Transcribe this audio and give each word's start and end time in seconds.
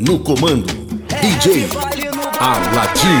no 0.00 0.18
comando. 0.18 0.66
DJ 1.20 1.68
Aladim. 2.40 3.20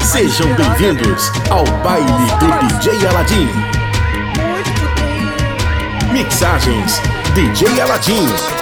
Sejam 0.00 0.54
bem-vindos 0.54 1.32
ao 1.50 1.64
baile 1.82 2.06
do 2.38 2.68
DJ 2.68 3.06
Aladim. 3.08 3.48
Mixagens 6.12 7.00
DJ 7.34 7.80
Aladim. 7.80 8.59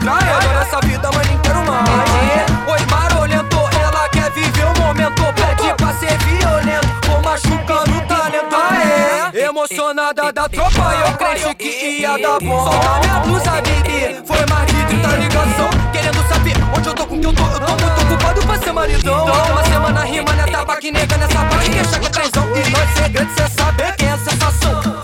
Que 0.00 0.06
vai 0.06 0.14
apertar 0.14 0.16
o 0.16 0.18
dry, 0.18 0.30
agora 0.30 0.60
essa 0.62 0.80
vida, 0.80 1.10
nem 1.26 1.38
quero 1.38 1.64
mais. 1.66 2.50
Oi, 2.66 2.86
marolento, 2.90 3.56
ela 3.80 4.08
quer 4.08 4.30
viver 4.32 4.64
o 4.64 4.80
momento, 4.80 5.22
pede 5.34 5.74
pra 5.74 5.92
ser 5.94 6.18
violento, 6.18 6.88
vou 7.06 7.22
machucando 7.22 7.96
o 7.96 8.00
talento, 8.06 8.56
aê. 8.56 9.44
Emocionada 9.44 10.32
da 10.32 10.48
tropa, 10.48 10.94
eu 10.94 11.12
crente 11.16 11.54
que 11.54 12.00
ia 12.00 12.18
dar 12.18 12.38
bom. 12.40 12.64
Solta 12.64 13.00
minha 13.00 13.20
blusa, 13.20 13.50
baby. 13.50 14.22
Foi 14.26 14.46
mais 14.48 14.66
de 14.66 14.84
30 14.86 15.08
ligação. 15.08 15.70
Querendo 15.92 16.28
saber 16.28 16.54
onde 16.76 16.88
eu 16.88 16.94
tô 16.94 17.06
com 17.06 17.20
quem 17.20 17.24
eu 17.24 17.32
tô. 17.32 17.42
Eu 17.42 17.60
tô 17.60 17.84
muito 17.84 18.00
ocupado 18.02 18.46
pra 18.46 18.58
ser 18.58 18.72
maridão. 18.72 19.24
Uma 19.24 19.64
semana 19.64 20.04
rima 20.04 20.32
nessa 20.32 20.64
baque 20.64 20.90
nega 20.90 21.16
nessa 21.16 21.44
parte 21.44 21.70
que 21.70 21.78
é 21.78 21.82
trenzão. 21.82 22.46
E 22.56 22.70
nós 22.70 22.90
segredos, 22.96 23.34
cê 23.34 23.48
sabe 23.48 23.92
quem 23.98 24.08
é 24.08 24.12
a 24.12 24.18
sensação. 24.18 25.00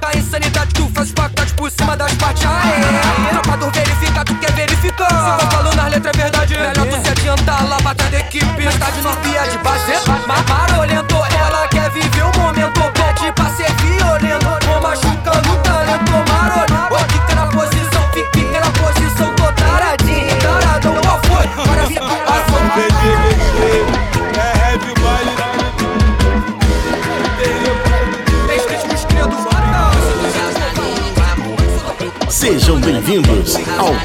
Tá 0.00 0.16
insanidade, 0.16 0.74
tu 0.74 0.90
faz 0.94 1.12
pacote 1.12 1.54
por 1.54 1.70
cima 1.70 1.96
das 1.96 2.12
partes. 2.14 2.44
Aê, 2.44 3.30
tropa 3.30 3.56
do 3.58 3.70
verificar. 3.70 4.07
Se 5.40 5.46
falo 5.54 5.74
nas 5.74 5.90
letras 5.90 6.14
é 6.14 6.22
verdade, 6.22 6.54
melhor 6.54 6.86
tu 6.86 7.02
se 7.04 7.10
adiantar 7.10 7.68
lá 7.68 7.76
trás 7.94 8.10
da 8.10 8.18
equipe. 8.18 8.78
Tá 8.78 8.90
de 8.90 9.02
norte 9.02 9.28
de 9.28 9.58
baixo, 9.58 9.84
mas 10.26 10.42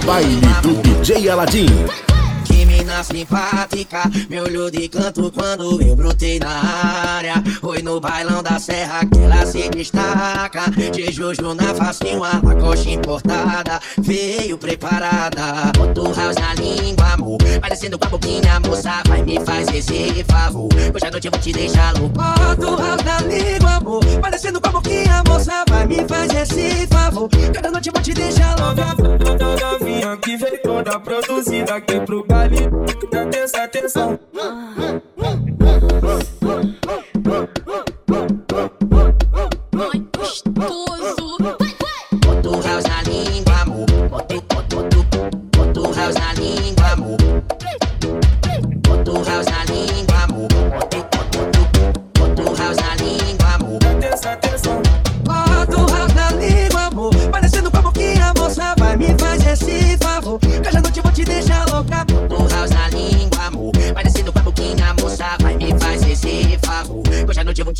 baile 0.05 0.47
do 0.61 0.73
DJ 0.81 1.29
Aladim. 1.29 2.12
Simpática, 3.03 4.03
me 4.29 4.39
olhou 4.39 4.71
de 4.71 4.87
canto 4.87 5.29
quando 5.31 5.81
eu 5.81 5.95
brotei 5.95 6.39
na 6.39 6.49
área. 6.49 7.43
Foi 7.59 7.81
no 7.81 7.99
bailão 7.99 8.41
da 8.41 8.57
serra 8.57 9.05
que 9.05 9.19
ela 9.19 9.45
se 9.45 9.69
destaca. 9.69 10.71
De 10.91 11.11
Jojo 11.11 11.53
na 11.53 11.73
facinho, 11.75 12.17
uma 12.17 12.41
lacoste 12.41 12.91
importada. 12.91 13.79
Veio 13.99 14.57
preparada, 14.57 15.71
bota 15.77 16.01
o 16.01 16.13
house 16.13 16.35
na 16.35 16.53
língua, 16.55 17.13
amor. 17.13 17.37
Parecendo 17.59 17.99
com 17.99 18.05
a 18.05 18.09
boquinha, 18.09 18.59
moça, 18.61 19.03
vai 19.07 19.21
me 19.21 19.39
faz 19.45 19.67
esse 19.67 20.23
favor. 20.23 20.69
Hoje 20.73 21.05
à 21.05 21.11
noite 21.11 21.27
eu 21.27 21.31
vou 21.31 21.41
te 21.41 21.51
deixar 21.51 21.93
louco. 21.97 22.15
Bota 22.15 22.71
o 22.71 22.77
house 22.77 23.03
na 23.03 23.19
língua, 23.21 23.75
amor. 23.75 24.05
Parecendo 24.21 24.61
com 24.61 24.69
a 24.69 24.71
boquinha, 24.71 25.23
moça, 25.27 25.65
vai 25.69 25.85
me 25.85 26.07
faz 26.07 26.33
esse 26.33 26.87
favor. 26.87 27.29
Cada 27.53 27.69
noite 27.69 27.87
eu 27.87 27.93
vou 27.93 28.01
te 28.01 28.13
deixar 28.13 28.55
louco. 28.59 28.81
novinha 29.79 30.17
que 30.17 30.37
veio 30.37 30.61
toda 30.61 30.99
produzida 30.99 31.75
aqui 31.75 31.99
pro 32.01 32.25
baile. 32.25 32.69
Presta 33.31 33.63
atenção. 33.63 34.19
Gostoso. 40.17 40.82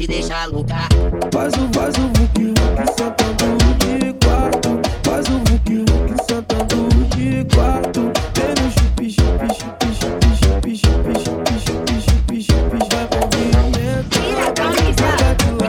Te 0.03 0.07
deixar 0.07 0.47
louca. 0.49 0.87
Faz 1.31 1.53
o, 1.53 1.69
faz 1.73 1.95
o 1.95 2.07
vuki 2.19 2.53
vuki 2.59 2.85
sentando 2.97 3.57
de 3.79 4.13
quatro. 4.25 4.81
Faz 5.03 5.27
o 5.27 5.39
vuki 5.45 5.77
vuki 5.87 6.15
sentando 6.27 6.89
de 7.15 7.45
quatro. 7.55 8.11
Vem 8.35 8.53
no 8.59 8.71
chupi 8.71 9.07
chupi 9.11 9.47
chupi 9.59 9.87
chupi 9.99 10.29
chupi 10.41 10.71
chupi 10.77 11.13
chupi 11.23 11.55
chupi 11.63 11.95
chupi 12.01 12.37
chupi 12.43 12.79
com 13.09 13.21
movimento. 13.23 14.19
Tira 14.19 14.43
a 14.43 14.51
camisa, 14.51 15.09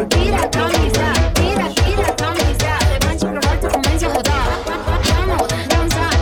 tira 0.08 0.36
a 0.36 0.48
camisa, 0.48 1.06
tira, 1.34 1.66
tira 1.78 2.06
a 2.06 2.14
camisa, 2.22 2.70
levante 2.90 3.24
pro 3.26 3.40
alto, 3.50 3.66
comece 3.68 4.04
a 4.04 4.08
rodar. 4.08 4.48
Vamos 5.14 5.48
dançar, 5.68 6.14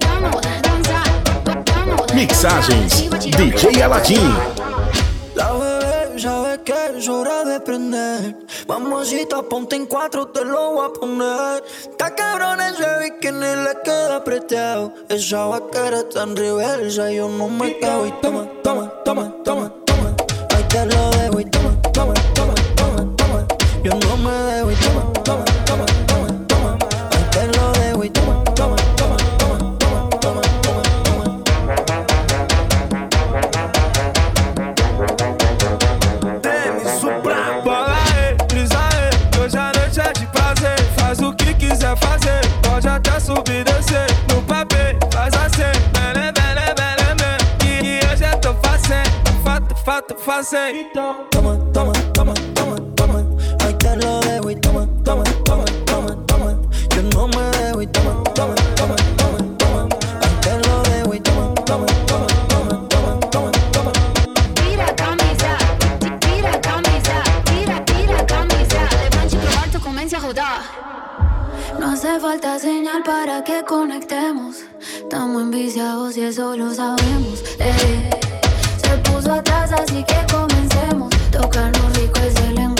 vamos 0.00 0.40
dançar, 0.62 1.06
vamos. 1.86 2.12
Mixagens 2.12 2.92
DJ 3.36 3.82
Aladim. 3.82 4.61
Prender. 7.92 8.36
Mamacita, 8.66 9.42
ponte 9.42 9.76
en 9.76 9.86
cuatro, 9.86 10.28
te 10.28 10.44
lo 10.44 10.72
voy 10.72 10.86
a 10.86 10.92
poner. 10.92 11.64
Está 11.90 12.14
cabrón 12.14 12.60
ese 12.60 12.86
bikini 13.00 13.40
le 13.40 13.82
queda 13.84 14.16
apretado. 14.16 14.92
Esa 15.08 15.46
vaquera 15.46 16.04
en 16.14 16.36
reversa, 16.36 17.10
yo 17.10 17.28
no 17.28 17.48
me 17.48 17.76
quedo. 17.78 18.06
Y 18.06 18.12
toma, 18.20 18.48
tenta 43.00 43.20
subir 43.20 43.60
e 43.60 43.64
descer 43.64 44.06
no 44.28 44.42
papel, 44.42 44.98
faz 45.12 45.32
assim, 45.34 45.62
belé, 45.92 46.32
belé, 46.32 46.74
belé, 46.74 47.14
belé. 47.14 47.82
E 47.82 48.00
hoje 48.12 48.24
eu 48.24 48.40
tô 48.40 48.54
fazendo, 48.54 49.42
fato, 49.42 49.74
fato, 49.76 50.14
fazendo. 50.16 50.76
Então, 50.76 51.26
toma, 51.30 51.56
toma. 51.72 52.01
Falta 72.32 72.58
señal 72.58 73.02
para 73.02 73.44
que 73.44 73.62
conectemos. 73.62 74.56
Estamos 74.80 75.42
enviciados 75.42 76.16
y 76.16 76.22
eso 76.22 76.56
lo 76.56 76.72
sabemos. 76.72 77.42
eh. 77.58 78.08
Se 78.82 78.96
puso 79.04 79.34
atrás, 79.34 79.70
así 79.72 80.02
que 80.02 80.20
comencemos. 80.32 81.10
Tocarnos 81.30 81.92
rico 81.98 82.20
ese 82.20 82.46
lenguaje 82.52 82.71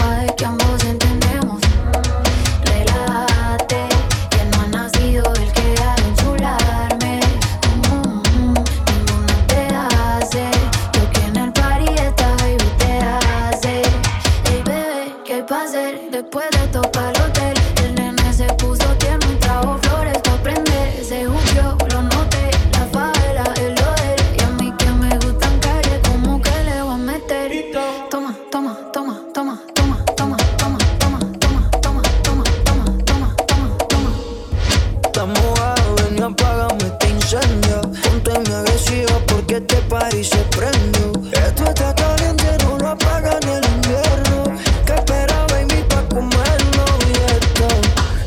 party 39.92 40.24
se 40.24 40.38
prendió. 40.56 41.12
Esto 41.32 41.64
está 41.64 41.94
caliente, 41.94 42.56
no 42.64 42.78
lo 42.78 42.88
apagan 42.88 43.42
en 43.42 43.48
el 43.48 43.64
invierno. 43.76 44.58
Que 44.86 44.94
espera, 44.94 45.46
baby, 45.50 45.84
pa' 45.88 46.02
comerlo 46.08 46.84
y 47.08 47.12
esto. 47.36 47.66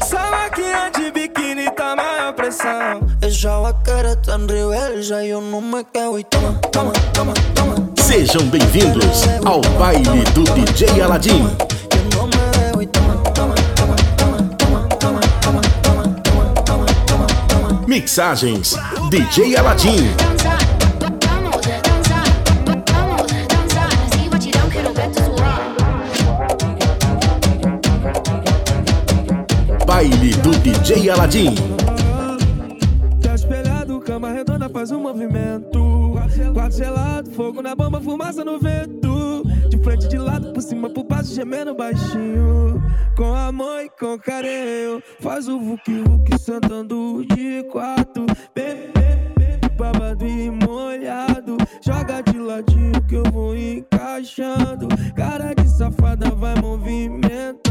Sabe 0.07 0.51
que 0.55 0.61
é 0.61 0.91
de 0.91 1.11
biquíni 1.11 1.65
tá 1.75 1.95
maior 1.95 2.33
pressão. 2.35 3.01
Esa 3.19 3.57
vaquera 3.57 4.11
está 4.11 4.35
en 4.35 4.47
reversa, 4.47 5.23
yo 5.23 5.41
no 5.41 5.59
me 5.59 5.83
quedo 5.85 6.19
y 6.19 6.23
toma, 6.25 6.59
toma, 6.71 6.93
toma, 7.13 7.33
toma. 7.55 7.73
Sejam 7.97 8.47
bem-vindos 8.47 9.23
ao 9.43 9.61
baile 9.79 10.23
do 10.35 10.43
DJ 10.43 11.01
Aladim. 11.01 11.49
Yo 11.93 12.01
no 12.13 12.27
me 12.27 12.45
Baile 29.95 30.31
do 30.43 30.51
DJ 30.59 31.09
Aladim. 31.09 31.55
Tá 33.21 33.33
espelhado, 33.33 33.97
cama 34.01 34.29
redonda 34.29 34.67
faz 34.67 34.91
um 34.91 34.99
movimento. 34.99 36.11
Quatro 36.53 36.77
gelado, 36.77 37.31
fogo 37.31 37.61
na 37.61 37.73
bomba, 37.73 38.01
fumaça 38.01 38.43
no 38.43 38.59
vento. 38.59 39.43
De 39.69 39.77
frente, 39.77 40.09
de 40.09 40.17
lado, 40.17 40.51
por 40.51 40.61
cima, 40.61 40.89
por 40.89 41.05
baixo, 41.05 41.33
gemendo 41.33 41.73
baixinho. 41.73 42.83
Com 43.15 43.33
amor 43.33 43.85
e 43.85 43.89
com 43.97 44.19
carinho. 44.19 45.01
Faz 45.21 45.47
o 45.47 45.57
vuki 45.57 46.01
vuki 46.01 46.37
sentando 46.39 47.25
de 47.33 47.63
quatro. 47.71 48.25
Bem, 48.53 48.91
bem, 48.93 49.33
bem, 49.37 49.59
babado 49.77 50.27
e 50.27 50.51
molhado. 50.51 51.55
Joga 51.79 52.21
de 52.21 52.37
ladinho 52.37 53.01
que 53.07 53.15
eu 53.15 53.23
vou 53.31 53.55
encaixando. 53.55 54.89
Cara 55.15 55.53
de 55.53 55.69
safada 55.69 56.31
vai 56.31 56.53
movimentando. 56.59 57.64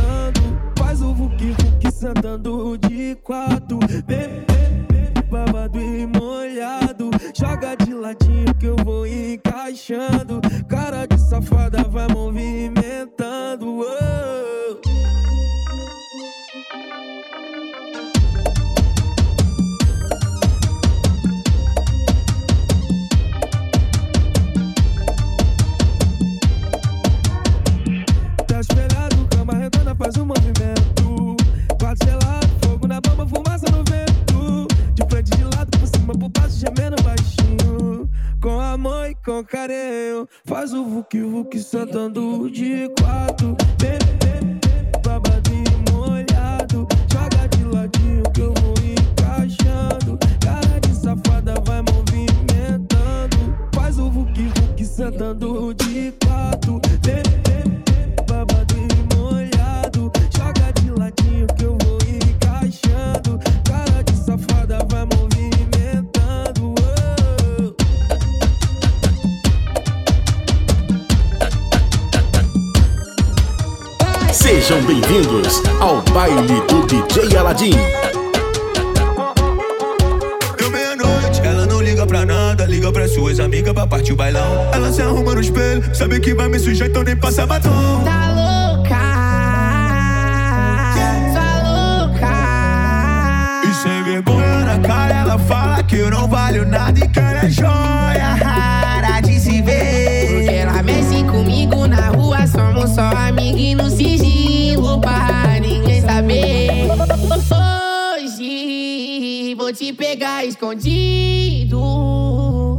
Sejam 74.35 74.83
bem-vindos 74.83 75.63
ao 75.81 76.03
baile 76.13 76.61
do 76.67 76.85
DJ 76.89 77.37
Aladim. 77.37 77.71
Deu 80.59 80.71
meia-noite, 80.73 81.41
ela 81.45 81.65
não 81.67 81.81
liga 81.81 82.05
pra 82.05 82.27
nada, 82.27 82.65
liga 82.67 82.91
pra 82.91 83.07
suas 83.07 83.39
amigas 83.39 83.73
pra 83.73 83.87
partir 83.87 84.13
o 84.13 84.17
bailão. 84.17 84.69
Ela 84.73 84.93
se 84.93 85.01
arruma 85.03 85.37
no 85.37 85.41
espelho, 85.41 85.95
sabe 85.95 86.19
que 86.19 86.35
vai 86.35 86.49
me 86.49 86.59
sujar, 86.59 86.89
então 86.89 87.05
nem 87.05 87.17
passa 87.17 87.47
batom. 87.47 87.71
Tá 88.05 88.33
louca, 88.33 88.99
tá 91.33 91.63
louca. 92.09 92.33
E 93.71 93.75
sem 93.83 94.03
vergonha 94.03 94.65
na 94.65 94.81
cara, 94.81 95.15
ela 95.15 95.39
fala 95.39 95.81
que 95.85 95.97
eu 95.97 96.11
não 96.11 96.27
valho 96.27 96.67
nada 96.67 96.99
e 96.99 97.09
que 97.09 97.21
ela 97.21 97.45
é 97.45 97.49
joia 97.49 98.14
te 109.75 109.93
pegar 109.93 110.47
escondido 110.47 111.75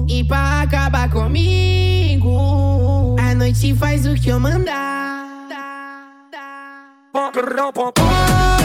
e 0.07 0.23
pra 0.23 0.61
acabar 0.61 1.09
comigo, 1.09 3.17
a 3.19 3.35
noite 3.35 3.75
faz 3.75 4.05
o 4.05 4.15
que 4.15 4.29
eu 4.29 4.39
mandar. 4.39 5.25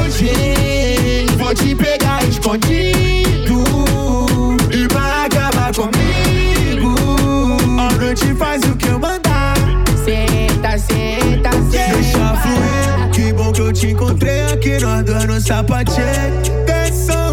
Hoje 0.06 1.26
vou 1.38 1.52
te 1.54 1.74
pegar 1.74 2.22
escondido 2.24 3.64
e 4.72 4.86
pra 4.86 5.24
acabar 5.24 5.74
comigo. 5.74 6.94
A 7.80 7.90
noite 7.96 8.32
faz 8.36 8.62
o 8.62 8.76
que 8.76 8.86
eu 8.86 9.00
mandar. 9.00 9.56
Senta, 10.04 10.78
senta, 10.78 11.50
Deixa 11.68 12.12
senta. 12.12 12.36
fluir, 12.36 13.10
que 13.12 13.32
bom 13.32 13.50
que 13.50 13.60
eu 13.60 13.72
te 13.72 13.88
encontrei 13.88 14.42
aqui, 14.52 14.78
nós 14.78 15.04
dois 15.04 15.24
no 15.24 15.40
sapatinho. 15.40 16.60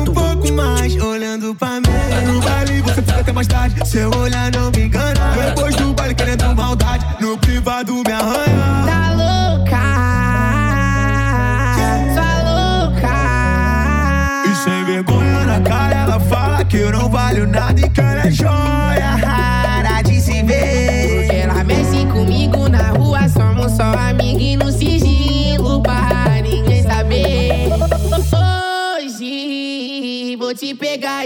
Pouco 0.07 0.16
mais, 0.57 0.95
olhando 0.95 1.53
pra 1.55 1.79
mim. 1.79 2.25
No 2.25 2.41
baile 2.41 2.81
você 2.81 3.01
fica 3.01 3.19
até 3.19 3.31
mais 3.31 3.47
tarde, 3.47 3.87
seu 3.87 4.09
olhar 4.09 4.51
não 4.51 4.71
me 4.71 4.85
engana. 4.85 5.13
Depois 5.45 5.75
do 5.75 5.93
baile 5.93 6.15
querendo 6.15 6.55
maldade, 6.55 7.05
no 7.21 7.37
privado 7.37 7.93
me 7.93 8.11
arranha. 8.11 8.85
Tá 8.85 9.13
louca, 9.13 9.77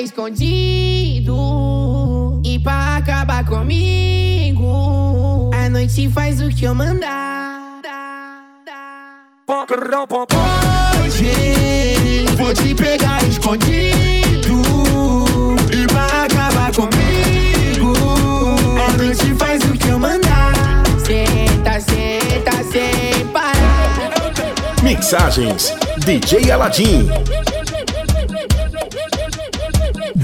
escondido 0.01 1.35
e 2.43 2.57
pra 2.59 2.97
acabar 2.97 3.45
comigo, 3.45 4.61
a 5.53 5.69
noite 5.69 6.09
faz 6.09 6.41
o 6.41 6.49
que 6.49 6.65
eu 6.65 6.73
mandar. 6.75 7.79
Hoje 11.05 12.25
vou 12.37 12.53
te 12.53 12.73
pegar 12.73 13.23
escondido 13.23 14.61
e 15.71 15.85
pra 15.87 16.23
acabar 16.23 16.71
comigo. 16.73 17.93
A 18.83 18.91
noite 18.97 19.35
faz 19.35 19.61
o 19.63 19.73
que 19.73 19.87
eu 19.87 19.99
mandar. 19.99 20.53
Senta, 21.05 21.79
senta, 21.79 22.63
sem 22.71 23.25
parar. 23.27 24.11
Mixagens 24.81 25.73
DJ 26.03 26.49
Aladim. 26.51 27.07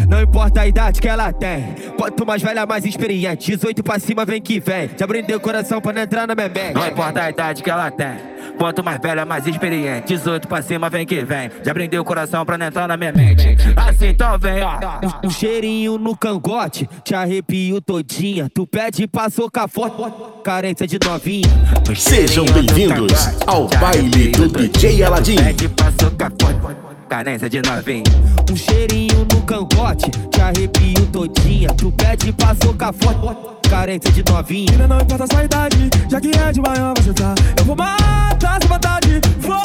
Não 0.08 0.22
importa 0.22 0.62
a 0.62 0.68
idade 0.68 1.02
que 1.02 1.08
ela 1.08 1.34
tem. 1.34 1.76
Quanto 1.98 2.26
mais 2.26 2.42
velha, 2.42 2.66
mais 2.66 2.86
experiente. 2.86 3.52
18 3.52 3.84
pra 3.84 4.00
cima, 4.00 4.24
vem 4.24 4.42
que 4.42 4.60
vem. 4.60 4.90
Já 4.98 5.06
brindei 5.06 5.36
o 5.36 5.40
coração 5.40 5.82
pra 5.82 5.92
não 5.92 6.02
entrar 6.02 6.26
na 6.26 6.34
minha 6.34 6.48
mente. 6.48 6.74
Não 6.74 6.88
importa 6.88 7.24
a 7.24 7.30
idade 7.30 7.62
que 7.62 7.70
ela 7.70 7.92
tem. 7.92 8.16
Quanto 8.58 8.84
mais 8.84 9.00
velha, 9.02 9.26
mais 9.26 9.46
experiente. 9.46 10.08
18 10.08 10.48
pra 10.48 10.62
cima, 10.62 10.90
vem 10.90 11.06
que 11.06 11.24
vem. 11.26 11.52
Já 11.64 11.74
brindei 11.74 12.00
o 12.00 12.06
coração 12.06 12.46
pra 12.46 12.58
não 12.58 12.68
entrar 12.68 12.88
na 12.88 12.96
minha 12.96 13.12
mente. 13.12 13.58
Assim 13.76 14.08
então 14.08 14.40
vem, 14.40 14.64
ó. 14.64 14.80
Um, 15.24 15.28
um 15.28 15.30
cheirinho 15.30 15.98
no 15.98 16.16
cangote. 16.16 16.90
Te 17.04 17.14
arrepio 17.14 17.82
todinha. 17.82 18.50
Tu 18.54 18.66
pede 18.66 19.08
pra 19.08 19.30
socar 19.30 19.68
forte. 19.68 19.98
Carência 20.44 20.88
de 20.88 20.98
novinha. 21.06 21.50
Um 21.90 21.96
Sejam 21.96 22.46
bem-vindos 22.46 23.42
ao 23.46 23.68
baile 23.68 24.30
do 24.30 24.48
DJ. 24.48 25.04
Aladim. 25.04 25.36
Pede 25.36 25.68
pra 25.68 25.92
socar 26.00 26.32
forte. 26.42 26.87
Carência 27.10 27.50
de 27.50 27.62
novinha. 27.62 28.04
Um 28.52 28.56
cheirinho 28.56 29.26
no 29.32 29.42
cangote. 29.44 30.10
Te 30.30 30.42
arrepio 30.42 31.06
todinha. 31.12 31.70
Tu 31.70 31.92
pede 31.92 32.32
pra 32.34 32.56
socar 32.64 32.94
forte. 32.94 33.58
carência 33.70 34.12
de 34.12 34.24
novinha. 34.30 34.72
Ainda 34.72 34.88
não 34.88 35.00
importa 35.00 35.24
a 35.24 35.28
sua 35.28 35.44
idade, 35.44 35.90
já 36.10 36.20
que 36.20 36.32
é 36.38 36.52
de 36.52 36.62
manhã 36.62 36.94
você 36.98 37.14
tá. 37.14 37.34
Eu 37.58 37.66
vou 37.66 37.76
matar 37.76 38.58
essa 38.58 38.68
vontade, 38.68 39.22
vai! 39.40 39.58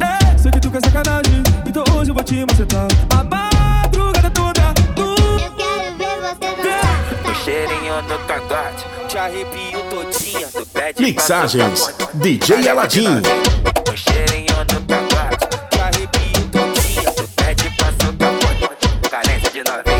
É, 0.00 0.38
sei 0.38 0.50
que 0.50 0.60
tu 0.60 0.70
quer 0.70 0.80
sacanagem, 0.84 1.42
então 1.66 1.84
hoje 1.96 2.10
eu 2.10 2.14
vou 2.14 2.24
te 2.24 2.34
mostrar. 2.40 2.88
A 3.10 3.24
madrugada 3.24 4.30
toda, 4.30 4.60
uh. 4.98 5.40
Eu 5.40 5.50
quero 5.52 5.98
ver 5.98 6.20
você 6.20 6.56
dançar. 6.62 7.30
O 7.30 7.34
cheirinho 7.44 8.02
no 8.02 8.18
cangote, 8.26 8.86
te 9.08 9.18
arrepio 9.18 9.80
todinha. 9.90 10.48
Tu 10.48 10.66
pede 10.66 11.02
Mixagens 11.02 11.94
DJ 12.14 12.68
Aladim. 12.68 13.20
O 13.90 13.96
cheirinho 13.96 14.58
no 14.58 14.80
cangote, 14.86 15.07
original. 19.58 19.97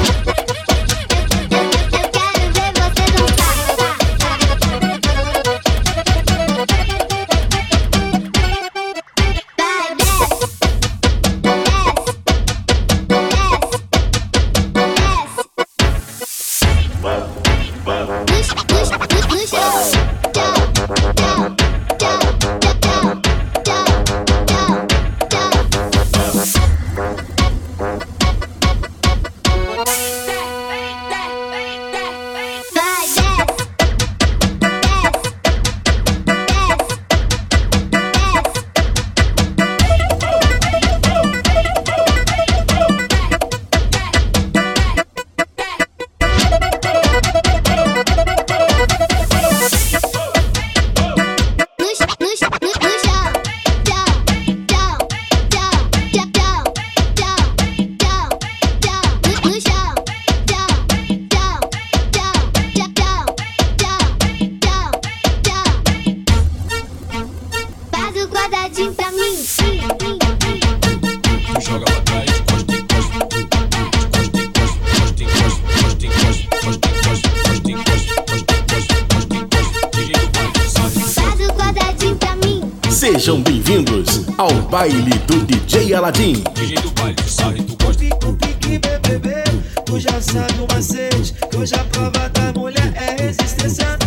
Baile 84.79 85.19
do 85.27 85.45
DJ 85.45 85.93
Aladim. 85.95 86.35
DJ 86.55 86.77
do 86.77 86.91
baile, 86.93 87.17
sarre, 87.27 87.63
tu 87.65 87.77
gosta. 87.85 88.05
O 88.29 88.33
pique 88.35 88.79
BBB, 88.79 89.43
tu 89.85 89.99
já 89.99 90.21
sabe 90.21 90.55
o 90.61 90.73
macete. 90.73 91.35
Que 91.51 91.57
hoje 91.57 91.75
a 91.75 91.85
prova 91.85 92.29
da 92.29 92.53
mulher 92.53 92.93
é 92.95 93.23
resistência. 93.23 93.99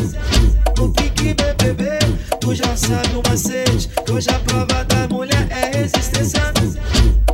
O 0.80 0.88
pique 0.90 1.34
BBB, 1.34 2.00
tu 2.40 2.56
já 2.56 2.74
sabe 2.78 3.16
o 3.16 3.30
macete. 3.30 3.90
Que 4.06 4.12
hoje 4.13 4.30
a 4.30 4.40
prova 4.40 4.86
da 4.86 5.08
mulher 5.10 5.46
é 5.50 5.78
resistência. 5.78 6.54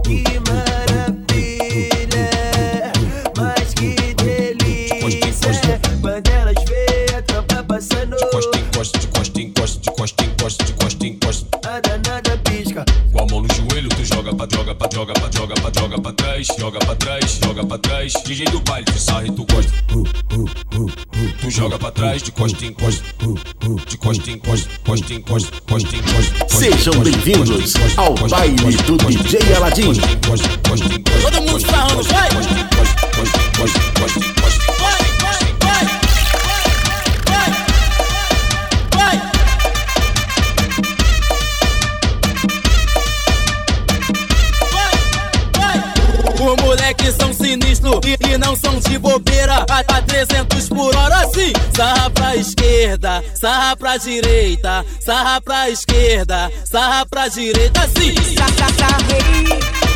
Que 0.04 0.24
maravilha, 0.50 2.30
mas 3.38 3.74
que 3.76 4.16
delícia. 4.16 5.80
Quando 6.02 6.28
elas 6.28 6.56
veem 6.68 7.16
a 7.16 7.22
tropa 7.22 7.64
passando, 7.64 8.16
encosta, 8.16 8.58
de 8.98 9.08
costa, 9.08 9.42
encosta, 9.42 9.80
de 9.80 9.92
costa, 9.92 10.24
encosta, 10.24 10.64
de 10.66 10.74
costa, 10.74 11.06
encosta. 11.06 11.48
a 11.68 11.80
danada 11.82 12.27
joga 14.18 14.34
pra 14.34 14.48
joga 14.52 14.74
pra 14.74 14.90
joga 14.92 15.14
pra 15.14 15.30
joga 15.32 15.54
pra 15.54 15.72
joga 15.80 16.02
pra 16.02 16.12
trás, 16.14 16.48
joga 16.58 16.80
pra 16.80 16.96
trás, 16.96 17.40
joga 17.44 17.64
pra 17.66 17.78
trás. 17.78 18.14
DJ 18.26 18.46
do 18.46 18.60
baile, 18.62 18.86
tu 18.86 18.98
sarre, 19.00 19.32
tu 19.32 19.46
gosta. 19.46 19.72
Tu 21.40 21.52
joga 21.52 21.78
pra 21.78 21.92
trás, 21.92 22.24
de 22.24 22.32
costa, 22.32 22.66
encosta, 22.66 23.04
de 23.88 23.98
costa, 23.98 24.32
encosta, 24.32 24.70
costa, 24.84 25.14
costa, 25.14 25.14
encosta. 25.14 25.62
costa, 25.66 25.96
Sejam 26.48 26.94
encosta, 26.94 27.04
bem-vindos 27.04 27.50
costa, 27.50 27.80
encosta, 27.80 28.02
ao 28.02 28.16
costa, 28.16 28.38
baile 28.38 28.56
do 28.56 28.64
costa, 28.98 29.24
DJ 29.24 29.54
Aladim. 29.54 29.94
costa, 30.28 30.50
costa. 30.68 30.90
Todo 31.22 31.42
mundo 31.44 31.60
sarrando, 31.60 32.02
vai! 32.04 32.30
E, 48.06 48.34
e 48.34 48.38
não 48.38 48.56
são 48.56 48.80
de 48.80 48.98
bobeira. 48.98 49.66
A, 49.70 49.80
a 49.80 50.02
300 50.02 50.70
por 50.70 50.96
hora, 50.96 51.28
sim. 51.34 51.54
Sarra 51.76 52.10
pra 52.10 52.36
esquerda, 52.36 53.24
sarra 53.34 53.76
pra 53.76 53.98
direita, 53.98 54.86
sarra 55.00 55.42
pra 55.42 55.70
esquerda, 55.70 56.52
sarra 56.66 57.06
pra 57.06 57.28
direita, 57.28 57.82
sim. 57.88 58.14
Sa, 58.36 58.48
sa, 58.48 59.87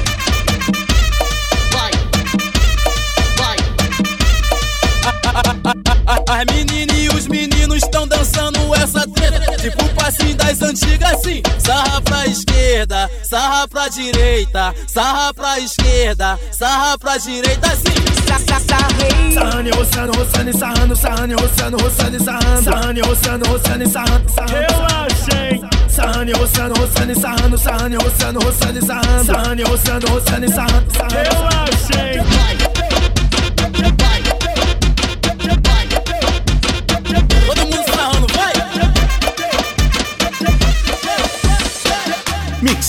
As 6.30 6.46
meninas 6.46 6.98
e 6.98 7.08
os 7.10 7.28
meninos 7.28 7.84
estão 7.84 8.08
dançando 8.08 8.60
essa 8.76 9.08
treta 9.08 9.40
Tipo 9.58 9.86
o 9.86 9.90
passinho 9.90 10.36
das 10.36 10.62
antigas 10.62 11.14
assim 11.14 11.42
Sarra 11.60 12.02
pra 12.02 12.28
esquerda, 12.28 13.10
sarra 13.24 13.68
pra 13.68 13.88
direita 13.88 14.74
Sarra 14.88 15.34
pra 15.34 15.60
esquerda, 15.60 16.40
sarra 16.52 16.98
pra 16.98 17.18
direita 17.18 17.68
assim 17.68 17.94
Sa, 18.28 18.40
sa, 18.40 18.60
sarrei 18.60 19.34
Sarrando 19.34 19.70
e 19.70 19.72
roçando, 19.72 20.12
roçando 20.18 20.50
e 20.50 20.54
sarrando, 20.54 20.94
e 20.94 21.42
roçando, 21.42 21.78
roçando 21.84 22.18
e 22.18 22.20
sarrando. 22.20 23.00
E 23.00 23.02
roçando, 23.02 23.50
roçando 23.50 23.84
e 23.84 23.88
sarrando, 23.88 24.32
sarrando. 24.32 24.56
Eu 24.56 24.86
achei. 25.06 25.62
Sarrando 25.88 26.32
e 26.32 26.34
roçando, 26.34 26.80
roçando 26.80 27.12
e 27.12 27.16
sarrando, 27.16 27.56
e 27.96 28.04
roçando, 28.04 28.40
roçando 28.44 28.80
e 28.80 28.86
sarrando. 28.86 29.62
E 29.62 29.64
roçando, 29.64 30.08
roçando 30.12 30.46
e 30.46 30.50
sarrando, 30.50 30.94
sarrando. 30.94 31.16
Eu 31.16 31.48
achei. 31.48 32.71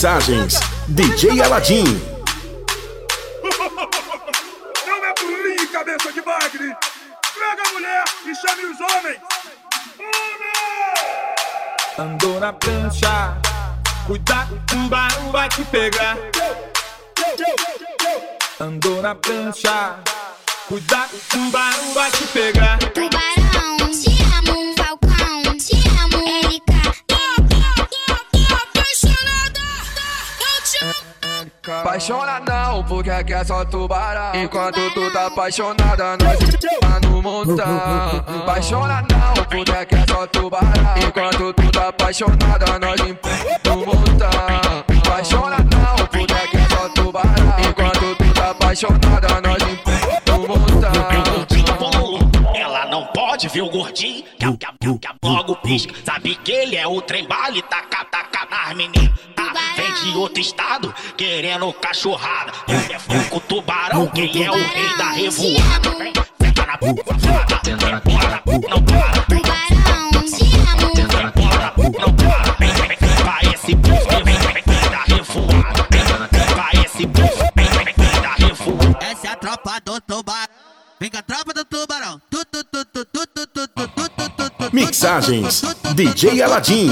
Mixagens 0.03 0.59
DJ 0.89 1.41
Aladim. 1.43 1.85
Não 4.85 5.05
é 5.05 5.15
pulinho, 5.15 5.69
cabeça 5.69 6.13
de 6.13 6.21
bagre. 6.23 6.77
Traga 7.33 7.63
a 7.63 7.73
mulher 7.73 8.03
e 8.27 8.35
chame 8.35 8.65
os 8.65 8.81
homens. 8.81 9.21
Andou 11.97 12.41
na 12.41 12.53
prancha, 12.53 13.39
cuidado, 14.05 14.57
o 14.57 14.67
tubarão 14.67 15.31
vai 15.31 15.49
te 15.49 15.63
pegar. 15.67 16.19
Andou 18.59 19.01
na 19.03 19.15
prancha, 19.15 20.01
cuidado, 20.67 21.15
o 21.15 21.21
tubarão 21.31 21.95
vai 21.95 22.11
te 22.11 22.27
pegar. 22.27 22.79
Tubarão, 22.79 23.77
te 23.93 24.11
amo, 24.37 24.75
Apaixonadão, 31.81 32.85
porque 32.85 33.11
aqui 33.11 33.33
é 33.33 33.45
só 33.45 33.65
tubarão. 33.65 34.35
Enquanto 34.41 34.79
tu 34.95 35.11
tá 35.13 35.27
apaixonada, 35.27 36.17
nós 36.23 36.39
tá 36.81 37.01
no 37.09 37.23
montão. 37.23 38.25
Apaixonadão, 38.43 39.33
porque 39.51 39.73
aqui 39.73 39.95
é 39.95 40.05
só 40.07 40.27
tubarão. 40.27 40.71
Enquanto 41.07 41.53
tu 41.55 41.71
tá 41.73 41.89
apaixonada, 41.89 42.79
nós 42.79 43.01
no 43.01 43.77
montão. 43.87 44.31
Apaixonadão, 44.99 45.97
porque 46.11 46.33
aqui 46.35 46.57
é 46.57 46.69
só 46.69 46.89
tubarão. 46.91 47.57
Enquanto 47.69 48.15
tu 48.17 48.35
tá 48.35 48.51
apaixonada, 48.51 49.41
nós 49.41 49.59
no 49.63 50.49
montão. 50.49 50.93
Ela 52.55 52.87
não 52.87 53.07
pode 53.07 53.49
ver 53.49 53.63
o 53.63 53.71
gordinho, 53.71 54.25
que, 54.39 54.45
a- 54.45 54.53
que, 54.57 54.67
a- 54.67 54.99
que, 54.99 55.07
a- 55.07 55.15
logo 55.25 55.57
pisca. 55.57 55.95
Sabe 56.05 56.35
que 56.37 56.53
ele 56.53 56.77
é 56.77 56.87
o 56.87 57.01
trem 57.01 57.27
bala 57.27 57.61
taca, 57.63 58.05
taca 58.05 58.47
nas 58.51 58.75
meninas 58.77 59.11
de 60.01 60.17
outro 60.17 60.41
estado 60.41 60.95
querendo 61.17 61.73
cachorrada. 61.75 62.53
O 63.31 63.41
tubarão, 63.41 64.07
quem 64.09 64.45
é 64.45 64.51
o 64.51 64.55
rei 64.55 64.97
da 64.97 65.11
revoada. 65.11 65.91
cá 66.55 66.67
na 66.67 66.77
bufada, 66.77 67.61
cá 67.79 67.91
na 67.91 68.01
bora, 68.01 68.43
não 68.69 68.83
para. 68.83 69.23
cá 71.03 71.23
na 71.23 71.31
bora, 71.31 71.75
não 72.01 72.15
para. 72.15 72.53
Vem, 72.59 72.73
vem, 72.73 72.89
vem, 72.89 72.99
cá 72.99 73.39
esse 73.43 73.75
buff, 73.75 74.07
vem, 74.09 74.25
vem, 74.25 74.39
vem. 74.39 74.53
Vem, 74.53 74.63
cá 76.55 76.71
esse 76.85 77.07
buff, 77.07 77.39
vem, 77.55 77.69
vem, 77.69 77.85
vem. 77.85 79.11
Essa 79.11 79.27
é 79.27 79.31
a 79.31 79.37
tropa 79.37 79.81
do 79.85 80.01
tubarão. 80.01 80.49
Vem 81.01 81.11
com 81.11 81.19
a 81.19 81.23
tropa 81.23 81.53
do 81.53 81.65
tubarão. 81.65 82.21
Mixagens 84.73 85.63
DJ 85.95 86.43
Aladim. 86.43 86.89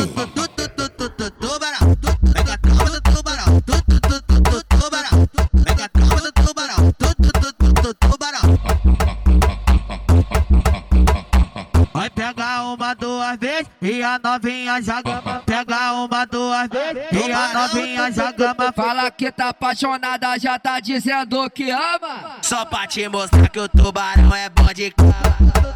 A 14.14 14.18
novinha 14.18 14.82
joga. 14.82 15.42
Pega 15.46 15.92
uma, 15.92 16.24
duas 16.26 16.68
vezes 16.68 17.26
e 17.26 17.32
a 17.32 17.52
novinha 17.54 18.10
joga. 18.10 18.72
Fala 18.74 19.10
que 19.10 19.30
tá 19.30 19.50
apaixonada, 19.50 20.38
já 20.38 20.58
tá 20.58 20.80
dizendo 20.80 21.48
que 21.50 21.70
ama. 21.70 22.36
Só 22.42 22.64
pra 22.64 22.86
te 22.86 23.08
mostrar 23.08 23.48
que 23.48 23.60
o 23.60 23.68
tubarão 23.68 24.34
é 24.34 24.48
bom 24.48 24.72
de 24.74 24.90
cama. 24.90 25.12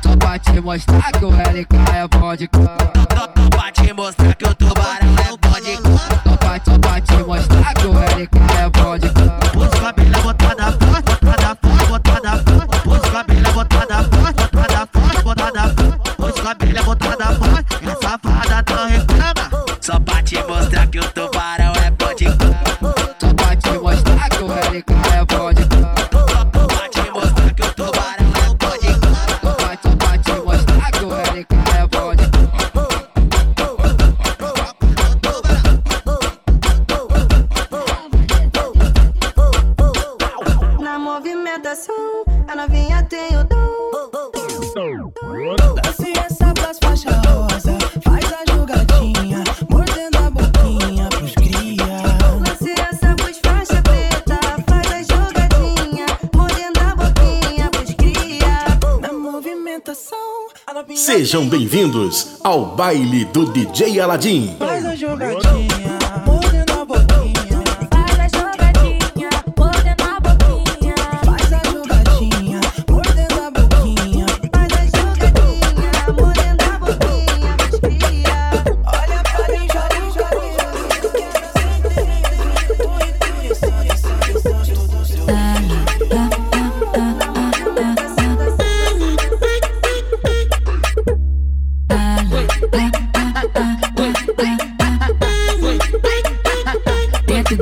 Só 0.02 0.16
pra 0.16 0.38
te 0.38 0.60
mostrar 0.60 1.12
que 1.12 1.24
o 1.24 1.30
LK 1.30 1.76
é 1.94 2.08
bom 2.08 2.34
de 2.34 2.48
cama. 2.48 2.76
Só 3.16 3.28
pra 3.28 3.70
te 3.70 3.92
mostrar 3.92 4.34
que 4.34 4.44
o 4.44 4.54
tubarão 4.54 5.14
é 5.18 5.36
bom 5.36 5.60
de 5.60 5.76
cama. 5.76 5.98
Só 6.24 6.36
pra, 6.36 6.60
só 6.64 6.78
pra 6.78 7.00
te 7.00 7.14
mostrar 7.24 7.74
que 7.74 7.86
o 7.86 7.92
LK 7.92 8.36
é 8.58 8.68
bom 8.70 8.98
de 8.98 9.08
cama. 9.10 9.38
Os 9.54 9.80
cabelos 9.80 10.22
botada 10.22 10.72
forte, 10.72 11.24
botada 11.24 11.58
forte, 11.62 11.86
botada 11.86 12.30
forte. 12.42 12.88
Os 12.88 13.10
cabelos 13.10 13.52
botada 13.52 14.02
forte, 14.04 14.42
botada 14.52 14.88
forte, 14.92 15.22
botada 15.22 15.62
forte. 15.62 15.94
Os 16.18 16.40
cabelos 16.40 16.84
botada 16.84 17.23
mostrar 20.54 20.86
que 20.86 20.98
eu 20.98 21.10
tô 21.10 21.28
parado. 21.30 21.63
Sejam 61.34 61.48
bem-vindos 61.48 62.36
ao 62.44 62.64
baile 62.76 63.24
do 63.24 63.44
DJ 63.46 63.98
Aladim. 63.98 64.56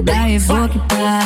Da 0.02 0.28
Evoque 0.28 0.78
para 0.88 1.20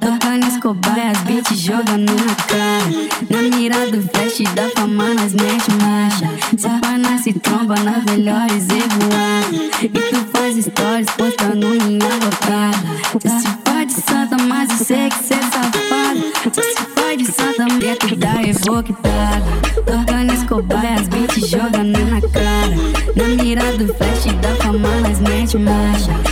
Tocando 0.00 0.46
Escobar 0.46 0.96
e 0.96 1.10
as 1.10 1.18
beats 1.22 1.58
jogando 1.58 2.12
na 2.12 2.34
cara. 2.46 3.10
Na 3.28 3.56
mira 3.56 3.90
do 3.90 4.00
flash 4.02 4.42
da 4.54 4.68
fama 4.70 5.14
nós 5.14 5.34
mete 5.34 5.70
marcha. 5.82 6.30
Se 6.56 6.68
pá 6.80 6.98
nasce 6.98 7.32
tromba 7.34 7.74
nas 7.80 8.04
melhores 8.04 8.66
revoadas 8.68 9.82
E 9.82 9.88
tu 9.88 10.26
faz 10.32 10.64
stories 10.64 11.10
postando 11.16 11.68
minha 11.68 12.08
bocada. 12.20 12.78
Tu 13.18 13.28
se 13.28 13.48
faz 13.64 13.86
de 13.86 13.94
santa 13.94 14.36
mas 14.48 14.70
eu 14.70 14.84
sei 14.84 15.08
que 15.08 15.24
cê 15.24 15.34
é 15.34 15.42
safado 15.42 16.52
Tu 16.52 16.62
se 16.62 16.84
faz 16.94 17.18
de 17.18 17.24
santa 17.24 17.64
dentro 17.78 18.16
da 18.16 18.42
Evoque 18.42 18.92
para 18.94 19.40
Tocando 19.84 20.32
Escobar 20.32 20.84
e 20.84 21.00
as 21.00 21.08
beats 21.08 21.48
jogando 21.48 21.98
na 21.98 22.20
cara. 22.20 22.76
Na 23.16 23.42
mira 23.42 23.76
do 23.76 23.92
flash 23.94 24.24
da 24.40 24.54
fama 24.62 24.88
nós 25.00 25.20
mete 25.20 25.58
marcha 25.58 26.29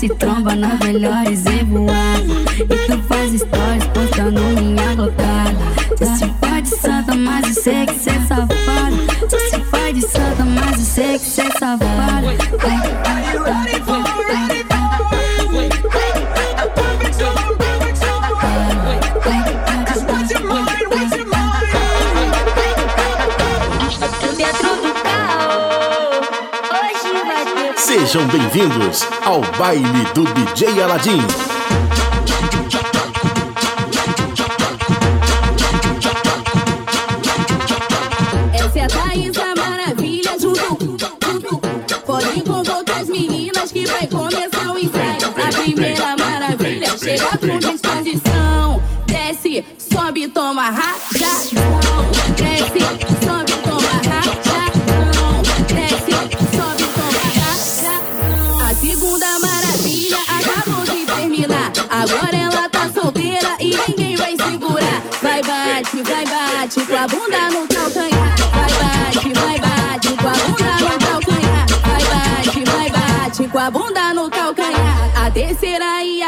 Se 0.00 0.08
tromba 0.08 0.56
nas 0.56 0.80
melhores 0.80 1.44
revoadas 1.44 2.24
E 2.58 2.64
tu 2.64 3.02
faz 3.02 3.32
stories 3.38 3.84
postando 3.92 4.40
minha 4.40 4.96
bocada 4.96 5.54
Tu 5.94 6.06
se 6.16 6.34
faz 6.40 6.62
de 6.62 6.70
santa 6.70 7.14
mas 7.14 7.54
eu 7.54 7.62
sei 7.62 7.84
que 7.84 7.98
cê 7.98 8.08
é 8.08 8.20
safado. 8.20 8.96
Tu 9.28 9.38
se 9.38 9.60
faz 9.64 9.94
de 9.94 10.00
santa 10.00 10.44
mas 10.46 10.78
eu 10.78 10.84
sei 10.86 11.18
que 11.18 11.24
cê 11.26 11.42
é 11.42 11.50
safado 11.50 12.49
Sejam 28.10 28.26
bem-vindos 28.26 29.06
ao 29.24 29.40
baile 29.56 30.04
do 30.14 30.24
DJ 30.34 30.82
Aladim. 30.82 31.20
Essa 38.52 38.78
é 38.80 38.82
a 38.82 38.88
Thaís, 38.88 39.38
a 39.38 39.54
maravilha, 39.54 40.36
junto, 40.40 40.96
junto. 41.24 41.58
Podem 42.04 42.40
convocar 42.40 42.98
as 42.98 43.08
meninas 43.08 43.70
que 43.70 43.86
vai 43.86 44.08
começar 44.08 44.72
o 44.72 44.76
ensaio. 44.76 45.28
A 45.46 45.62
primeira 45.62 46.16
maravilha 46.16 46.88
chega 46.98 47.38
com 47.38 47.58
disposição. 47.60 48.82
Desce, 49.06 49.64
sobe, 49.78 50.26
toma 50.26 50.70
rajadão. 50.70 52.10
Desce, 52.34 53.24
sobe, 53.24 53.49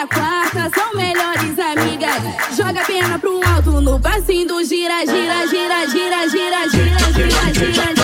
a 0.02 0.06
quarta 0.08 0.70
são 0.74 0.94
melhores 0.96 1.56
amigas. 1.58 2.56
Joga 2.56 2.80
a 2.80 2.84
perna 2.84 3.18
pro 3.20 3.40
alto 3.46 3.80
no 3.80 4.00
passinho 4.00 4.48
do 4.48 4.64
gira, 4.64 5.06
gira, 5.06 5.46
gira, 5.46 5.86
gira, 5.86 6.28
gira, 6.28 6.68
gira, 6.68 7.12
gira, 7.12 7.52
gira. 7.54 7.72
gira. 7.72 8.01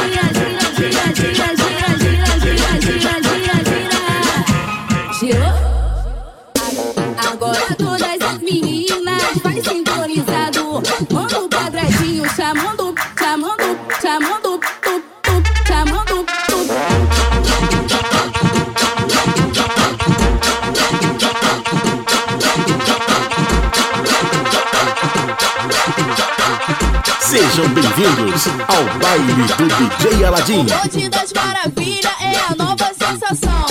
Ao 28.47 28.99
baile 29.01 29.33
do 29.33 29.67
DJ 29.67 30.25
Aladim. 30.25 30.65
Bonde 30.65 31.09
das 31.09 31.33
maravilhas 31.33 32.13
é 32.21 32.37
a 32.39 32.55
nova 32.55 32.89
sensação. 32.95 33.67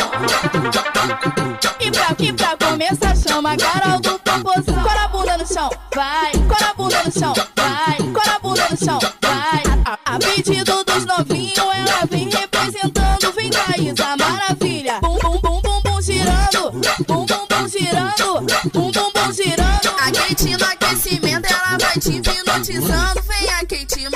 E 1.80 1.90
pra, 1.90 2.16
e 2.20 2.34
pra 2.34 2.58
começar, 2.58 3.16
chama 3.16 3.54
a 3.54 3.58
Carol 3.58 4.02
do 4.02 4.20
Popozão. 4.20 4.84
Cora 4.84 5.04
a 5.04 5.08
bunda 5.08 5.38
no 5.38 5.48
chão, 5.48 5.70
vai. 5.96 6.32
Cora 6.50 6.70
a 6.70 6.74
bunda 6.74 7.04
no 7.06 7.12
chão, 7.12 7.34
vai. 7.56 7.98
Cora 8.12 8.36
a 8.36 8.40
bunda 8.40 8.68
no 8.70 8.78
chão, 8.78 9.00
vai. 9.22 9.64
A, 9.86 10.16
a 10.16 10.20
pedido 10.20 10.84
dos 10.84 11.06
novinhos, 11.06 11.58
ela 11.58 12.06
vem 12.10 12.30
representando. 12.30 13.32
Vem 13.38 13.50
Thaís, 13.50 14.00
a 14.02 14.18
maravilha. 14.18 15.00
Bum, 15.00 15.18
bum, 15.18 15.40
bum, 15.40 15.62
bum, 15.62 15.82
bum, 15.82 16.02
girando. 16.02 16.72
Bum, 17.08 17.26
bum, 17.26 17.48
bum, 17.48 17.68
girando. 17.70 18.42
Bum, 18.74 18.92
bum, 18.92 19.12
bum, 19.14 19.32
girando. 19.32 19.88
A 19.98 20.12
Kate 20.12 20.58
no 20.58 20.66
aquecimento, 20.66 21.48
ela 21.48 21.78
vai 21.80 21.98
te 22.00 22.18
hipnotizando. 22.18 23.22
Vem 23.24 23.50
a 23.50 23.60
Kate 23.60 24.10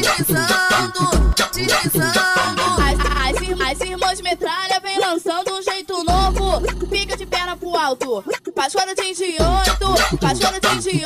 deslizando, 0.00 1.34
deslizando. 1.52 2.62
As, 2.82 2.98
as, 3.00 3.80
as 3.80 3.88
irmãs 3.88 4.20
metralha 4.20 4.80
vem 4.80 4.98
lançando 4.98 5.54
um 5.54 5.62
jeito 5.62 6.02
novo. 6.04 6.60
Fica 6.88 7.16
de 7.16 7.26
perna 7.26 7.56
pro 7.56 7.76
alto. 7.76 8.24
Paixona 8.54 8.94
de 8.94 9.02
28, 9.02 9.38
paixona 10.20 10.60
de 10.60 10.68
28, 10.68 11.04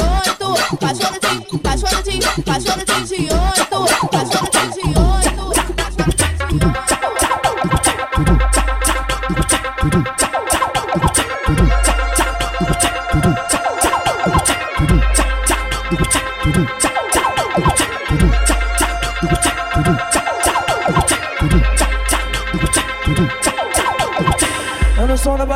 paixona 0.79 1.19
de, 1.19 1.59
paixona 1.59 2.03
de, 2.03 2.43
paixona 2.43 2.85
de 2.85 2.93
28, 2.93 3.65
paixona 4.11 4.51
de 4.51 4.69
28. 4.71 4.88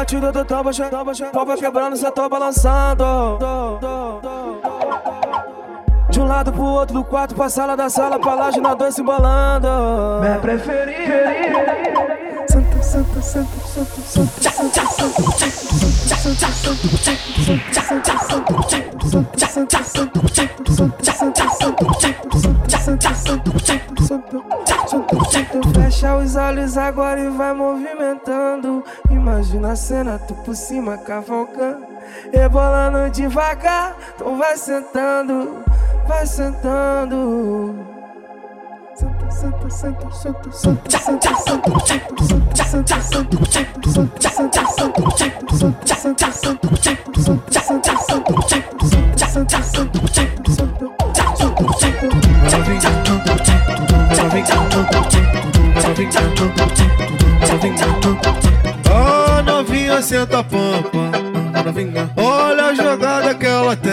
Batida 0.03 0.33
do 0.33 0.45
toba, 0.45 0.71
toba, 1.33 1.57
quebrando, 1.57 1.97
cê 1.97 2.11
tô 2.11 2.29
balançando. 2.29 3.39
De 6.11 6.21
um 6.21 6.25
lado 6.27 6.53
pro 6.53 6.65
outro 6.65 6.95
do 6.95 7.05
quarto, 7.05 7.35
pra 7.37 7.49
sala 7.49 7.77
da 7.77 7.89
sala, 7.89 8.19
pra 8.19 8.35
laje 8.35 8.61
na 8.61 8.75
dança 8.75 9.01
embolando. 9.01 9.69
Minha 10.21 10.39
preferida. 10.41 11.23
Santa, 12.49 12.83
santa, 12.83 13.23
santa, 13.23 13.61
santa, 13.61 14.01
santa, 14.11 14.51
santa, 14.51 14.91
santa, 14.91 15.23
Fecha 25.93 26.17
os 26.17 26.37
olhos 26.37 26.79
agora 26.79 27.21
e 27.21 27.29
vai 27.29 27.53
movimentando. 27.53 28.83
Imagina 29.11 29.73
a 29.73 29.77
cena, 29.77 30.19
tu 30.19 30.35
por 30.37 30.57
cima 30.57 30.97
cavalcando. 30.97 31.87
Rebolando 32.33 33.11
devagar, 33.11 33.95
então 34.15 34.39
vai 34.39 34.57
sentando, 34.57 35.63
vai 36.09 36.27
sentando. 36.27 37.77
Senta, 38.95 39.31
senta, 39.31 39.71
senta, 39.71 40.11
senta, 40.11 40.51
senta, 40.51 40.91
senta, 40.91 41.35
senta, 41.37 41.61
senta, 42.65 42.65
senta, 42.65 42.97
senta, 42.97 42.97
senta, 42.97 43.05
senta, 43.05 43.53
senta, 55.13 55.52
Ó 58.91 59.39
oh, 59.39 59.43
novinha, 59.43 60.01
senta 60.01 60.39
a 60.39 60.45
pampa. 60.45 61.13
Olha 62.17 62.65
a 62.67 62.75
jogada 62.75 63.35
que 63.35 63.45
ela 63.45 63.77
tem. 63.77 63.93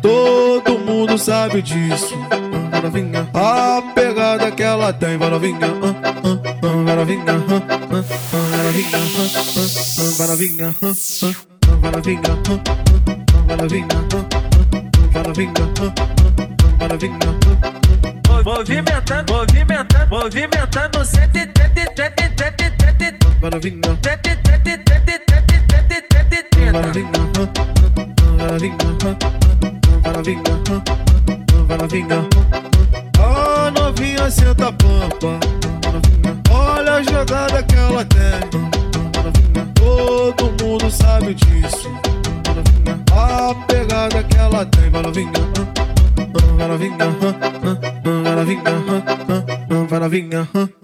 Todo 0.00 0.78
mundo 0.78 1.18
sabe 1.18 1.60
disso. 1.60 2.14
A 3.34 3.82
pegada 3.94 4.50
que 4.50 4.62
ela 4.62 4.90
tem, 4.90 5.18
vai 5.18 5.28
novinha. 5.28 5.58
Vai 6.62 6.96
novinha. 6.96 7.24
Vai 10.16 10.26
novinha. 10.26 10.74
Vai 11.78 11.92
novinha. 11.92 12.24
Vai 13.46 13.56
novinha. 13.56 13.86
Vai 15.12 15.22
novinha. 15.22 15.54
Vai 16.78 16.88
novinha 16.88 17.77
movimentando, 18.48 19.34
movimentando, 19.34 20.08
movimentando, 20.08 21.04
130, 21.04 21.52
130, 21.94 22.34
130, 22.34 22.78
130, 22.78 23.26
130, 23.40 23.96
130, 24.02 24.37
having 50.08 50.32
a 50.32 50.44
huh. 50.44 50.77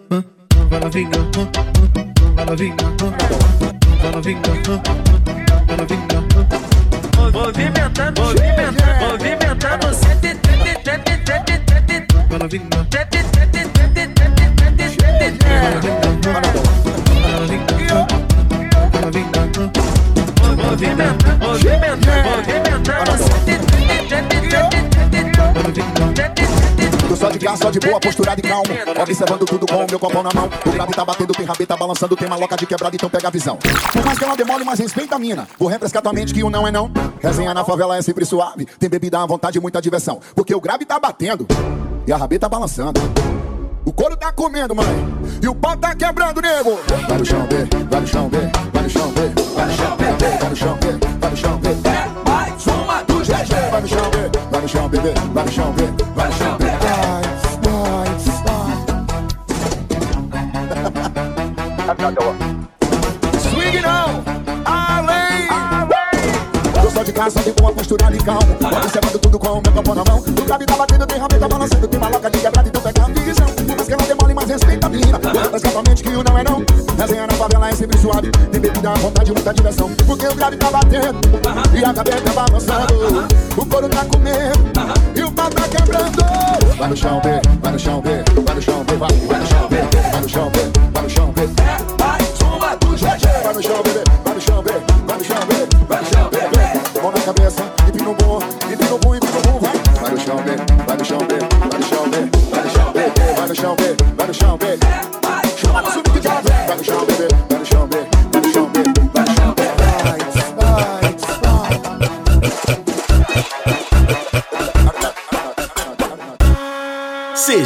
Meu 29.94 29.98
copão 30.00 30.22
na 30.22 30.30
mão. 30.34 30.50
O 30.66 30.70
grave 30.70 30.92
tá 30.92 31.04
batendo, 31.04 31.32
tem 31.32 31.46
rabeta 31.46 31.76
balançando, 31.76 32.16
tem 32.16 32.28
maloca 32.28 32.56
de 32.56 32.66
quebrada, 32.66 32.96
então 32.96 33.08
pega 33.08 33.28
a 33.28 33.30
visão. 33.30 33.56
Por 33.92 34.04
mais 34.04 34.18
que 34.18 34.24
ela 34.24 34.36
demore, 34.36 34.64
mas 34.64 34.78
respeita 34.78 35.14
a 35.14 35.18
mina. 35.18 35.46
Vou 35.58 35.68
refrescar 35.68 36.02
tua 36.02 36.12
mente 36.12 36.34
que 36.34 36.42
o 36.42 36.50
não 36.50 36.66
é 36.66 36.72
não. 36.72 36.90
Resenha 37.22 37.54
na 37.54 37.64
favela 37.64 37.96
é 37.96 38.02
sempre 38.02 38.24
suave. 38.24 38.66
Tem 38.78 38.88
bebida 38.88 39.20
à 39.20 39.26
vontade 39.26 39.58
e 39.58 39.60
muita 39.60 39.80
diversão. 39.80 40.20
Porque 40.34 40.54
o 40.54 40.60
grave 40.60 40.84
tá 40.84 40.98
batendo 40.98 41.46
e 42.06 42.12
a 42.12 42.16
rabeta 42.16 42.48
balançando. 42.48 43.00
O 43.84 43.92
couro 43.92 44.16
tá 44.16 44.32
comendo, 44.32 44.74
mãe. 44.74 44.86
E 45.40 45.46
o 45.46 45.54
pau 45.54 45.76
tá 45.76 45.94
quebrando, 45.94 46.40
nego. 46.40 46.78
Vai 47.08 47.18
no 47.18 47.24
chão, 47.24 47.46
vê, 47.48 47.64
vai 47.88 48.00
no 48.00 48.06
chão, 48.06 48.28
vê, 48.28 48.38
vai 48.72 48.82
no 48.82 48.90
chão, 48.90 49.12
vê, 49.12 49.28
vai 49.54 49.66
no 49.66 49.76
chão, 49.76 49.96
vê, 49.96 50.38
vai 50.38 50.50
no 50.50 50.56
chão, 50.56 50.78
vê, 50.80 51.18
vai 51.20 51.30
no 51.30 51.36
chão, 51.36 51.60
vê. 51.60 51.88
É 51.88 52.30
mais 52.30 52.66
uma 52.66 53.02
do 53.02 53.18
GG. 53.20 53.70
Vai 53.70 53.80
no 53.80 53.88
chão, 53.88 54.10
vê, 54.10 54.38
vai 54.50 54.60
no 54.60 54.68
chão, 54.68 54.88
bebê, 54.88 55.14
vai 55.32 55.44
no 55.44 55.52
chão, 55.52 55.74
vê, 55.76 56.03
Meu 69.44 69.60
copo 69.60 69.94
na 69.94 70.02
mão. 70.08 70.18
O 70.20 70.44
grave 70.46 70.64
tá 70.64 70.74
batendo, 70.74 71.06
tem 71.06 71.18
rabeta 71.18 71.46
balançando, 71.46 71.86
tem 71.86 72.00
maloca 72.00 72.30
de 72.30 72.38
quebrada, 72.38 72.66
então 72.66 72.80
pega 72.80 73.02
a 73.02 73.06
visão. 73.06 73.46
Mas 73.76 73.86
que 73.86 73.92
ela 73.92 74.02
demole, 74.02 74.34
mas 74.34 74.48
respeita 74.48 74.86
a 74.86 74.88
mina. 74.88 75.20
Escapamente 75.54 76.02
que 76.02 76.08
o 76.08 76.24
não 76.24 76.38
é 76.38 76.44
não. 76.44 76.64
Resenha 76.98 77.26
na 77.26 77.34
favela 77.34 77.68
é 77.68 77.74
sempre 77.74 77.98
suave. 77.98 78.30
Tem 78.30 78.60
bebida 78.60 78.90
à 78.90 78.94
vontade, 78.94 79.32
muita 79.32 79.52
diversão. 79.52 79.90
Porque 80.06 80.26
o 80.26 80.34
grave 80.34 80.56
tá 80.56 80.70
batendo 80.70 81.20
e 81.74 81.84
a 81.84 81.92
cabeça 81.92 82.32
balançando. 82.34 83.28
O 83.54 83.66
couro 83.66 83.88
tá 83.90 84.04
comendo 84.06 84.72
e 85.14 85.22
o 85.22 85.30
pau 85.30 85.50
tá 85.50 85.68
quebrando. 85.68 86.24
Vai 86.78 86.88
no 86.88 86.96
chão, 86.96 87.20
vê, 87.22 87.40
vai 87.60 87.72
no 87.72 87.78
chão, 87.78 88.00
vê, 88.00 88.24
vai 88.40 88.54
no 88.54 88.62
chão, 88.62 88.84
vê, 88.88 88.96
vai, 88.96 89.10
vai 89.10 89.40
no 89.40 89.46
chão, 89.46 89.68
vê, 89.68 90.10
vai 90.10 90.20
no 90.22 90.28
chão, 90.28 90.50
vê, 90.54 90.90
vai 90.92 91.02
no 91.02 91.10
chão, 91.10 91.34
vê. 91.36 91.48
Mais 92.02 92.40
uma 92.40 92.76
do 92.76 92.96
GG. 92.96 93.42
Vai 93.44 93.54
no 93.54 93.62
chão, 93.62 93.82
bebê, 93.82 94.03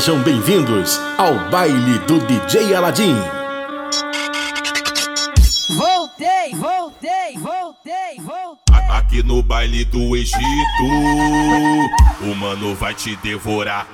Sejam 0.08 0.22
bem-vindos 0.22 0.98
ao 1.18 1.50
baile 1.50 1.98
do 2.06 2.18
DJ 2.20 2.74
Aladim. 2.74 3.14
Voltei, 5.76 6.54
voltei, 6.54 7.36
voltei, 7.36 8.16
voltei. 8.18 8.88
Aqui 8.88 9.22
no 9.22 9.42
baile 9.42 9.84
do 9.84 10.16
Egito, 10.16 10.40
o 12.22 12.34
mano 12.34 12.74
vai 12.74 12.94
te 12.94 13.16
devorar. 13.16 13.86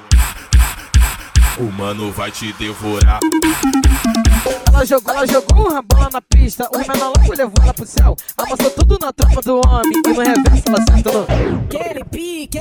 O 1.58 1.64
mano 1.64 2.12
vai 2.12 2.30
te 2.30 2.52
devorar. 2.52 3.18
Ela 4.74 4.84
jogou, 4.84 5.14
ela 5.14 5.26
jogou 5.26 5.70
uma 5.70 5.82
bola 5.82 6.10
na 6.12 6.20
pista. 6.20 6.68
O 6.74 6.78
menor 6.78 7.12
logo 7.16 7.32
levou 7.32 7.54
ela 7.62 7.72
pro 7.72 7.86
céu. 7.86 8.16
Amassou 8.36 8.70
tudo 8.70 8.98
na 9.00 9.12
tropa 9.12 9.40
do 9.40 9.60
homem. 9.64 10.02
E 10.04 10.08
no 10.08 10.18
reverso 10.18 10.62
ela 10.66 10.78
no. 10.80 11.64
Aquele 11.64 12.04
pique. 12.04 12.58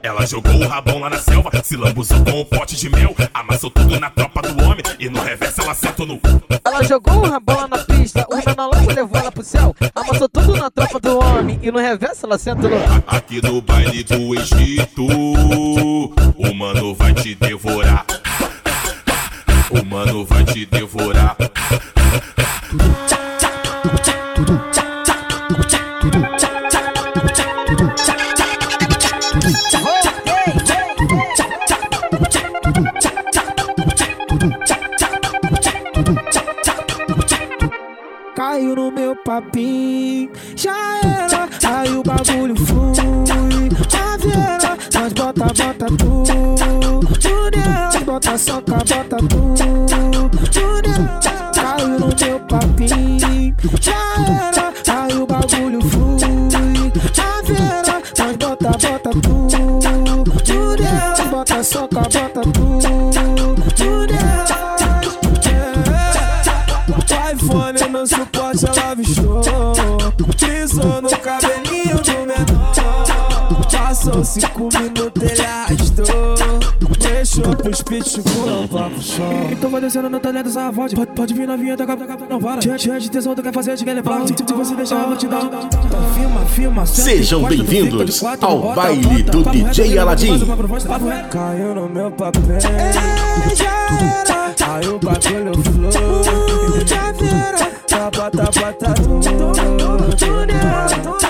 Ela 0.00 0.24
jogou 0.24 0.54
o 0.54 0.68
rabão 0.68 1.00
lá 1.00 1.10
na 1.10 1.18
selva, 1.18 1.50
se 1.64 1.76
lambuzou 1.76 2.24
com 2.24 2.40
um 2.40 2.44
pote 2.44 2.76
de 2.76 2.88
mel, 2.88 3.14
amassou 3.34 3.70
tudo 3.70 3.98
na 3.98 4.10
tropa 4.10 4.40
do 4.42 4.64
homem 4.64 4.82
e 4.98 5.08
no 5.08 5.20
reverso 5.20 5.62
ela 5.62 5.74
sentou 5.74 6.06
no. 6.06 6.20
Ela 6.64 6.82
jogou 6.84 7.26
uma 7.26 7.40
bola 7.40 7.66
na 7.66 7.78
pista. 7.78 8.24
O 8.30 8.36
menor 8.36 8.70
logo 8.72 8.92
levou 8.92 9.20
ela 9.20 9.32
pro 9.32 9.42
céu. 9.42 9.74
Amassou 9.96 10.28
tudo 10.28 10.56
na 10.56 10.70
tropa 10.70 11.00
do 11.00 11.18
homem. 11.18 11.58
E 11.60 11.72
no 11.72 11.80
reverso 11.80 12.24
ela 12.24 12.38
senta 12.38 12.68
no. 12.68 12.76
Aqui 13.04 13.42
no 13.42 13.60
baile 13.60 14.04
do 14.04 14.34
Egito, 14.34 15.04
o 15.04 16.54
mano 16.54 16.94
vai 16.94 17.12
te 17.14 17.34
devorar. 17.34 18.06
O 19.72 19.84
mano 19.86 20.24
vai 20.26 20.44
te 20.44 20.66
devorar. 20.66 21.34
Caiu 38.52 38.76
no 38.76 38.90
meu 38.90 39.16
papinho, 39.16 40.30
já 40.54 41.00
era, 41.00 41.48
aí 41.80 41.96
o 41.96 42.02
bagulho 42.02 42.54
flui. 42.54 42.92
Caveira, 43.90 44.76
nós 44.92 45.12
bota, 45.14 45.46
bota 45.46 45.86
tudo. 45.86 46.26
Tudo 47.18 47.56
nela, 47.56 48.00
bota 48.04 48.36
soca, 48.36 48.74
bota 48.74 49.16
tudo. 49.16 49.54
Tudo 50.52 50.88
nela, 50.90 51.50
caiu 51.54 51.98
no 51.98 52.08
meu 52.08 52.40
papinho, 52.40 53.56
já 53.80 53.92
era, 54.28 54.61
Passou 74.12 74.24
cinco 74.24 74.68
minutos 74.78 75.22
ele 75.22 75.46
arrastou 75.46 76.34
Deixou 76.98 77.56
pros 77.56 77.82
pitbull 77.82 78.68
lá 78.70 78.90
pro 78.90 79.00
chão 79.00 79.48
Então 79.50 79.70
vai 79.70 79.80
descendo 79.80 80.10
no 80.10 80.20
talento 80.20 80.44
dessa 80.44 80.70
voz 80.70 80.92
pode, 80.92 81.12
pode 81.12 81.32
vir 81.32 81.46
novinha, 81.46 81.76
toca, 81.76 81.96
toca, 81.96 82.18
não 82.28 82.38
para 82.38 82.60
Cheia, 82.78 83.00
de 83.00 83.10
tesão, 83.10 83.34
tu 83.34 83.42
quer 83.42 83.52
fazer, 83.52 83.74
te 83.76 83.84
quer 83.84 83.94
levar 83.94 84.26
Se, 84.26 84.34
você 84.34 84.74
deixar 84.74 85.02
eu 85.02 85.08
vou 85.08 85.16
te 85.16 85.26
dar 85.26 85.40
Filma, 86.14 86.40
filma, 86.46 86.84
senta, 86.86 87.08
Sejam 87.08 87.42
bem-vindos 87.44 88.22
ao 88.40 88.74
baile 88.74 89.22
do 89.22 89.44
DJ 89.44 89.98
Aladim. 89.98 90.38
Caiu 91.30 91.74
no 91.74 91.88
meu 91.88 92.10
papel 92.10 92.58
Aí 94.68 94.88
o 94.88 94.98
bagulho 94.98 95.62
flui 95.62 95.90
Tá 97.88 98.10
bota, 98.10 98.42
bota 98.42 98.94
tudo 98.94 99.32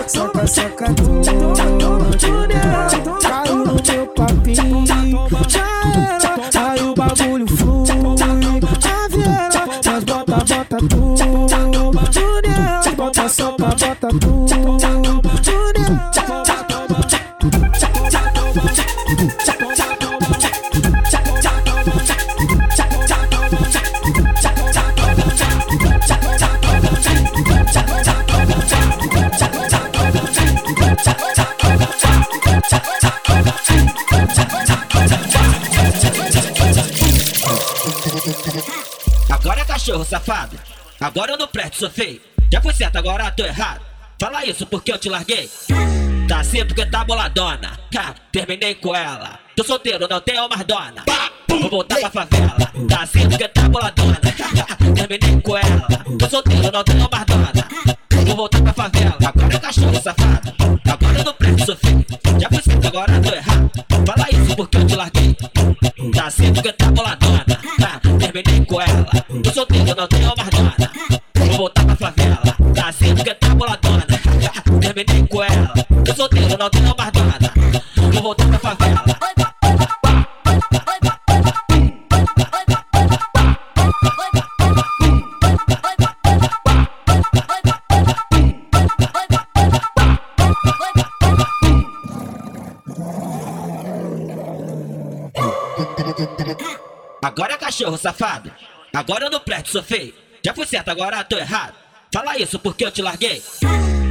Soca, 0.09 0.47
soca 0.47 0.95
tudo 0.95 1.23
Caiu 2.19 2.52
bota, 10.73 10.97
bota 11.27 12.21
tudo 12.21 12.97
Bota 12.97 13.29
sopa, 13.29 13.67
bota 13.67 14.09
tudo 14.09 14.43
Agora 39.29 39.61
é 39.61 39.65
cachorro 39.65 40.05
safado. 40.05 40.62
Agora 41.03 41.33
eu 41.33 41.39
não 41.39 41.49
presto, 41.49 41.79
sou 41.79 41.91
feio. 41.91 42.21
Já 42.51 42.61
foi 42.61 42.73
certo, 42.75 42.97
agora 42.97 43.31
tô 43.33 43.45
errado. 43.45 43.81
Fala 44.21 44.45
isso 44.47 44.65
porque 44.67 44.93
eu 44.93 44.99
te 44.99 45.09
larguei. 45.09 45.51
Tá 46.29 46.39
assim 46.41 46.65
porque 46.65 46.87
tá 46.87 47.05
boladona. 47.05 47.77
Ha, 47.99 48.15
terminei 48.31 48.77
com 48.77 48.95
ela. 48.95 49.41
Tô 49.57 49.65
solteiro, 49.65 50.07
não 50.09 50.21
tenho 50.21 50.49
mais 50.49 50.65
dona. 50.65 51.05
Vou 51.49 51.69
voltar 51.69 51.99
pra 51.99 52.11
favela. 52.11 52.57
Tá 52.89 53.03
assim 53.03 53.29
porque 53.29 53.49
tá 53.49 53.69
boladona. 53.69 54.21
Ha, 54.23 54.95
terminei 54.95 55.41
com 55.41 55.57
ela. 55.57 55.89
Tô 56.19 56.29
solteiro, 56.29 56.71
não 56.71 56.85
tenho 56.85 57.09
mais 57.11 57.25
dona. 57.27 57.53
Vou 58.25 58.37
voltar 58.37 58.63
pra 58.63 58.73
favela. 58.73 59.19
Agora 59.27 59.55
é 59.57 59.59
cachorro 59.59 60.03
safado. 60.03 60.55
Agora 60.89 61.19
eu 61.19 61.25
não 61.25 61.35
presto, 61.35 61.67
sou 61.67 61.77
feio. 61.77 62.07
Já 62.41 62.49
foi 62.49 62.63
certo, 62.63 62.87
agora 62.87 63.21
tô 63.21 63.35
errado. 63.35 63.71
Fala 64.07 64.31
isso 64.31 64.57
porque 64.57 64.77
eu 64.77 64.87
te 64.87 64.95
larguei. 64.95 65.37
Tá 66.15 66.27
assim 66.27 66.53
porque 66.53 66.73
tá 66.73 66.91
boladona. 66.93 67.45
Ha, 67.83 68.01
terminei 68.21 68.65
com 68.65 68.81
ela. 68.81 69.05
Tô 69.43 69.51
solteiro, 69.53 69.95
não 69.97 70.07
tenho 70.07 70.33
mais 70.37 70.51
dona. 70.51 70.62
Porque 73.03 73.35
tá 73.35 73.55
boladona. 73.55 74.07
Terminei 74.81 75.27
com 75.27 75.43
ela. 75.43 75.73
Solteiro, 76.17 76.57
não 76.59 76.71
tenho 76.71 76.95
mais 76.97 77.13
dona. 77.13 77.39
Vou 78.13 78.23
voltar 78.23 78.49
pra 78.49 78.59
favela. 78.59 79.05
Agora 97.23 97.55
é 97.55 97.57
cachorro 97.57 97.97
safado. 97.97 98.53
Agora 98.93 99.25
eu 99.25 99.31
não 99.31 99.41
presto, 99.41 99.71
sou 99.71 99.83
feio. 99.83 100.15
Já 100.45 100.53
fui 100.53 100.67
certo, 100.67 100.91
agora 100.91 101.25
tô 101.25 101.39
errado. 101.39 101.82
Fala 102.13 102.37
isso 102.37 102.59
porque 102.59 102.85
eu 102.85 102.91
te 102.91 103.01
larguei. 103.01 103.43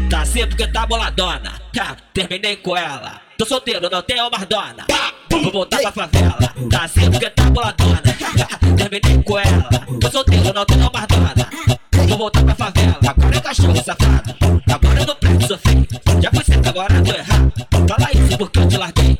Tá 0.09 0.21
assim 0.21 0.47
porque 0.47 0.67
tá 0.67 0.87
boladona. 0.87 1.61
Ha, 1.79 1.95
terminei 2.11 2.55
com 2.55 2.75
ela. 2.75 3.21
Tô 3.37 3.45
solteiro, 3.45 3.87
não 3.91 4.01
tenho 4.01 4.27
mais 4.31 4.45
dona. 4.47 4.85
Vou 5.29 5.51
voltar 5.51 5.79
pra 5.81 5.91
favela. 5.91 6.37
Tá 6.69 6.83
assim 6.83 7.11
porque 7.11 7.29
tá 7.29 7.43
boladona. 7.51 8.01
Ha, 8.03 8.75
terminei 8.75 9.23
com 9.23 9.37
ela. 9.37 9.69
Tô 9.99 10.09
solteiro, 10.09 10.51
não 10.51 10.65
tenho 10.65 10.91
mais 10.91 11.07
dona. 11.07 12.07
Vou 12.07 12.17
voltar 12.17 12.43
pra 12.43 12.55
favela. 12.55 12.99
Agora 13.07 13.37
é 13.37 13.39
cachorro 13.39 13.83
safado. 13.83 14.35
Agora 14.73 14.99
eu 14.99 15.05
não 15.05 15.15
presto, 15.15 15.47
sou 15.47 15.57
feio. 15.59 15.87
Já 16.21 16.31
fui 16.31 16.43
certo, 16.43 16.69
agora 16.69 17.03
tô 17.03 17.11
errado. 17.11 17.53
Fala 17.87 18.11
isso 18.13 18.37
porque 18.37 18.59
eu 18.59 18.67
te 18.67 18.77
larguei. 18.77 19.17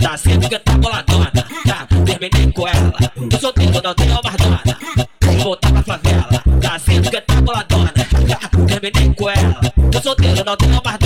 Tá 0.00 0.14
assim 0.14 0.38
porque 0.38 0.58
tá 0.60 0.72
boladona. 0.78 1.32
Ha, 1.68 1.86
terminei 2.04 2.52
com 2.52 2.68
ela. 2.68 2.92
Tô 3.28 3.38
solteiro, 3.38 3.82
não 3.82 3.94
tenho 3.94 4.20
mais 4.22 4.36
dona. 4.36 4.62
Vou 5.22 5.44
voltar 5.44 5.72
pra 5.72 5.82
favela. 5.82 6.42
Tá 6.62 6.74
assim 6.76 7.02
porque 7.02 7.20
tá 7.20 7.40
boladona. 7.42 7.95
Terminei 8.64 9.14
com 9.14 9.30
ela. 9.30 9.60
Tô 9.92 10.00
solteiro, 10.00 10.44
não 10.44 10.56
tenho 10.56 10.80
mais 10.84 11.05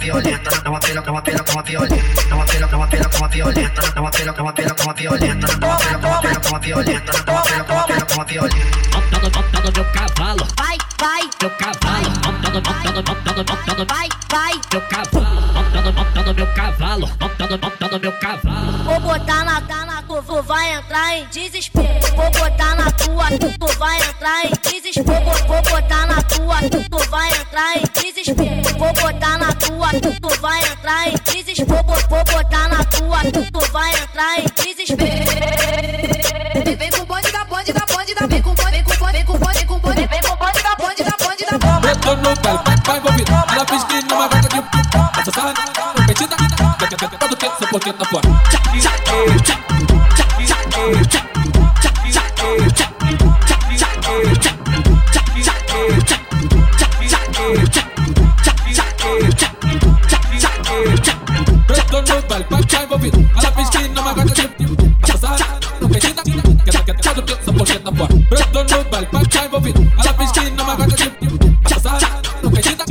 violenta, 0.00 0.50
violenta, 0.50 1.02
violenta, 1.62 1.62
violenta, 1.62 2.30
violenta, 4.98 5.42
violenta. 8.24 8.70
Meu 9.74 9.84
cavalo, 9.92 10.46
Vai, 10.56 10.78
vai, 10.98 11.22
meu 11.40 11.50
cavalo, 11.50 12.10
montando, 12.24 12.62
montando, 12.62 13.02
montando, 13.08 13.44
montando, 13.52 13.86
vai, 13.86 14.08
vai. 14.30 14.60
meu 14.72 14.80
meu 16.34 16.46
cavalo, 16.54 17.08
montando, 17.18 17.58
montando 17.58 18.00
meu 18.00 18.12
cavalo. 18.12 18.84
Vou 18.84 19.00
botar 19.00 19.44
na 19.44 19.60
na 19.86 19.99
tu, 20.22 20.36
tu 20.36 20.42
vai 20.42 20.72
entrar 20.74 21.18
em 21.18 21.26
desespero. 21.26 22.16
Vou 22.16 22.30
botar 22.30 22.74
na 22.76 22.90
tua, 22.92 23.26
tu, 23.38 23.58
tu 23.58 23.78
vai 23.78 23.96
entrar 23.96 24.44
em 24.44 24.52
desespero. 24.70 25.24
Vou, 25.24 25.46
vou 25.46 25.62
botar 25.62 26.06
na 26.06 26.22
tua, 26.22 26.56
tu, 26.68 26.90
tu 26.90 27.10
vai 27.10 27.28
entrar 27.28 27.76
em 27.76 27.82
desespero. 28.02 28.78
Vou 28.78 28.92
botar 28.92 29.38
na 29.38 29.52
tua, 29.54 29.88
tu, 30.00 30.20
tu 30.20 30.40
vai 30.40 30.60
entrar 30.60 31.08
em 31.08 31.14
desespero. 31.32 31.84
Vou, 32.08 32.24
botar 32.24 32.68
na 32.68 32.84
tua, 32.84 33.18
tu, 33.32 33.52
tu 33.52 33.72
vai 33.72 33.90
entrar 33.92 34.38
em 34.38 34.46
desespero. 34.62 35.24
Vem 36.78 36.90
com 36.90 37.02
o 37.02 37.06
bonde 37.06 37.32
da 37.32 37.44
bonde 37.44 37.72
da 37.72 37.86
bonde 37.86 38.14
da 38.14 38.26
vem 38.26 38.42
com 38.42 38.50
o 38.50 38.54
bonde, 38.54 38.70
vem 38.70 38.84
com 38.84 38.92
o 38.92 38.96
bonde, 38.96 39.12
vem 39.12 39.24
com 39.24 39.32
o 39.32 39.38
bonde, 39.38 39.58
vem 39.58 39.66
com 39.66 39.74
o 39.74 39.80
bonde, 39.80 40.06
vem 40.06 40.20
com 40.20 40.32
o 40.32 40.36
bonde 40.36 40.62
da 40.62 40.76
bonde 40.76 41.04
da 41.04 41.16
bonde 41.24 41.44
da 41.46 41.58
bonde. 41.58 41.88
Eu 41.88 41.96
tô 41.96 42.16
no 42.16 42.34
baile, 42.42 42.60
vai, 42.64 42.76
vai 42.84 42.96
envolvido. 42.98 43.32
Ela 43.32 43.66
fez 43.66 43.84
que 43.84 44.02
numa 44.02 44.28
gata 44.28 44.48
de 44.48 45.20
Essa 45.20 45.32
sala, 45.32 45.54
competida, 45.96 46.36
todo 47.18 47.36
tempo, 47.36 47.56
só 47.58 47.66
porque 47.70 47.92
tá 47.92 48.04
fora. 48.04 48.39
Tá 67.80 67.92
fora. 67.92 68.12
Eu 68.30 68.46
tô 68.46 68.76
no 68.76 68.84
baile, 68.84 69.08
vai, 69.12 69.24
vai 69.24 69.46
envolvido. 69.46 69.92
Ela 69.98 70.14
fez 70.14 70.32
que 70.32 70.50
numa 70.50 70.76
gata 70.76 70.96
de 70.96 71.10
competida, 72.42 72.84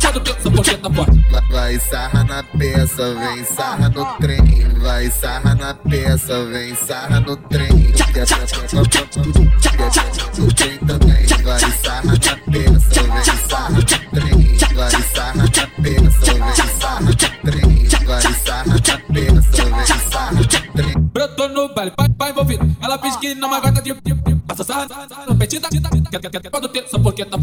todo 0.00 0.20
tempo, 0.20 0.42
só 0.42 0.50
porque 0.50 0.76
tá 0.76 0.90
fora. 0.90 1.12
Vai 1.50 1.78
sarra 1.78 2.24
na 2.24 2.42
peça, 2.42 3.14
vem 3.14 3.44
sarra 3.44 3.88
no 3.88 4.04
trem. 4.16 4.68
Vai 4.80 5.10
sarra 5.10 5.54
na 5.54 5.74
peça, 5.74 6.44
vem 6.46 6.74
sarra 6.74 7.20
no 7.20 7.36
trem. 7.36 7.94
No 10.38 10.52
trem 10.52 10.78
também. 10.78 11.26
Vai 11.42 11.58
sarra 11.58 12.02
na 12.04 12.36
peça, 12.36 13.02
vem 13.02 13.22
sarra 13.48 13.70
no 13.70 13.84
trem. 13.84 14.58
Vai 14.74 14.90
sarra 14.90 15.34
na 15.34 15.48
peça, 15.48 15.70
vem 15.78 16.10
sarra 16.80 17.00
no 17.00 17.14
trem. 17.14 17.88
Vai 18.04 18.20
sarra 18.20 18.64
na 18.66 18.80
peça, 18.80 19.05
tô 21.28 21.48
no 21.48 21.68
baile, 21.72 21.92
vai, 21.96 22.08
vai 22.18 22.30
envolvido. 22.30 22.76
Ela 22.78 22.98
fez 22.98 23.16
que 23.16 23.34
numa 23.34 23.58
gata 23.58 23.80
de 23.80 23.94
Passa 24.46 24.64
sarra, 24.64 24.86
competida, 25.26 25.68
todo 26.50 26.68
tempo, 26.68 26.90
só 26.90 26.98
porque 26.98 27.24
tá. 27.24 27.38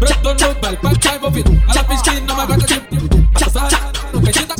Eu 0.00 0.16
tô 0.22 0.46
no 0.46 0.54
baile, 0.60 0.78
vai, 0.82 0.94
vai 0.94 1.16
envolvido. 1.16 1.62
Ela 1.68 1.84
fez 1.84 2.02
que 2.02 2.20
numa 2.20 2.46
gata 2.46 2.66
de 2.66 2.80
Passa 3.34 3.50
sarra, 3.50 3.92
competida, 4.12 4.54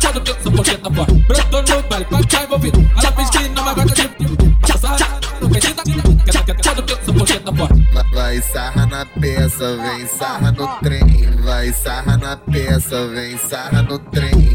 todo 0.00 0.20
tempo, 0.20 0.42
só 0.42 0.50
porque 0.50 0.76
tá. 0.76 0.88
Eu 0.90 1.44
tô 1.50 1.62
no 1.62 1.82
baile, 1.88 2.06
vai, 2.10 2.46
vai 2.46 2.51
na 9.02 9.06
peça, 9.20 9.76
vem 9.78 10.06
sarra 10.06 10.52
no 10.52 10.68
trem. 10.78 11.30
Vai 11.42 11.72
sarra 11.72 12.16
na 12.16 12.36
peça, 12.36 13.08
vem 13.08 13.36
sarra 13.36 13.82
no 13.82 13.98
trem. 13.98 14.54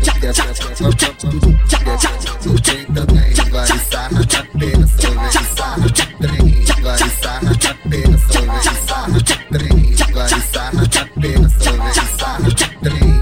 No 2.46 2.60
trem 2.62 2.86
também. 2.86 3.34
Vai 3.52 3.68
sarra 3.68 4.10
na 4.12 4.26
peça, 4.26 5.10
vem 5.10 5.32
sarra 5.56 5.78
no 5.78 5.92
trem. 5.92 6.66
Vai 6.82 6.98
sarra 6.98 7.42
na 7.44 7.52
peça, 7.90 8.40
vem 8.40 8.64
sarra 8.88 9.08
no 9.10 9.22
trem. 9.22 9.96
Vai 10.14 10.30
sarra 10.30 10.72
na 10.74 10.88
peça, 10.88 11.72
vem 11.72 11.94
sarra 12.18 12.40
no 12.40 12.52
trem. 12.54 13.18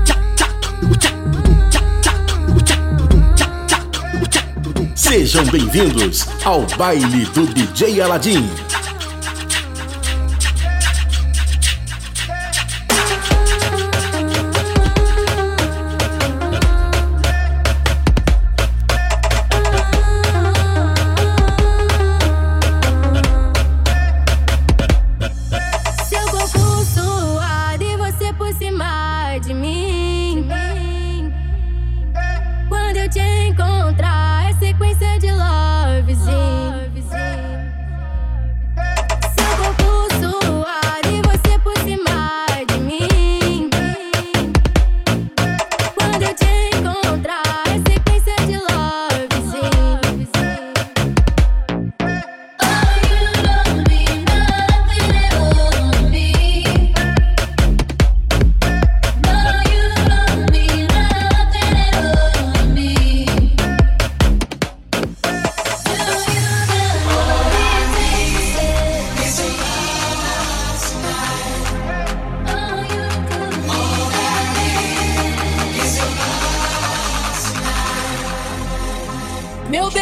Sejam 4.95 5.45
bem-vindos 5.45 6.27
ao 6.43 6.61
baile 6.77 7.25
do 7.25 7.47
DJ 7.47 8.01
Aladim. 8.01 8.47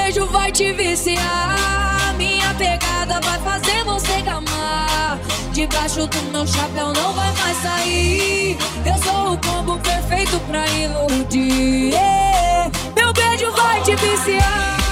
Beijo 0.03 0.25
vai 0.27 0.51
te 0.51 0.73
viciar. 0.73 2.13
Minha 2.17 2.53
pegada 2.55 3.21
vai 3.21 3.39
fazer 3.39 3.83
você 3.85 4.21
gamar. 4.21 5.17
Debaixo 5.53 6.05
do 6.07 6.21
meu 6.31 6.45
chapéu 6.45 6.93
não 6.93 7.13
vai 7.13 7.31
mais 7.33 7.57
sair. 7.59 8.57
Eu 8.85 8.97
sou 9.03 9.33
o 9.33 9.37
combo 9.37 9.79
perfeito 9.79 10.39
pra 10.41 10.67
iludir. 10.67 11.93
Meu 12.95 13.13
beijo 13.13 13.51
vai 13.51 13.81
te 13.81 13.95
viciar. 13.95 14.82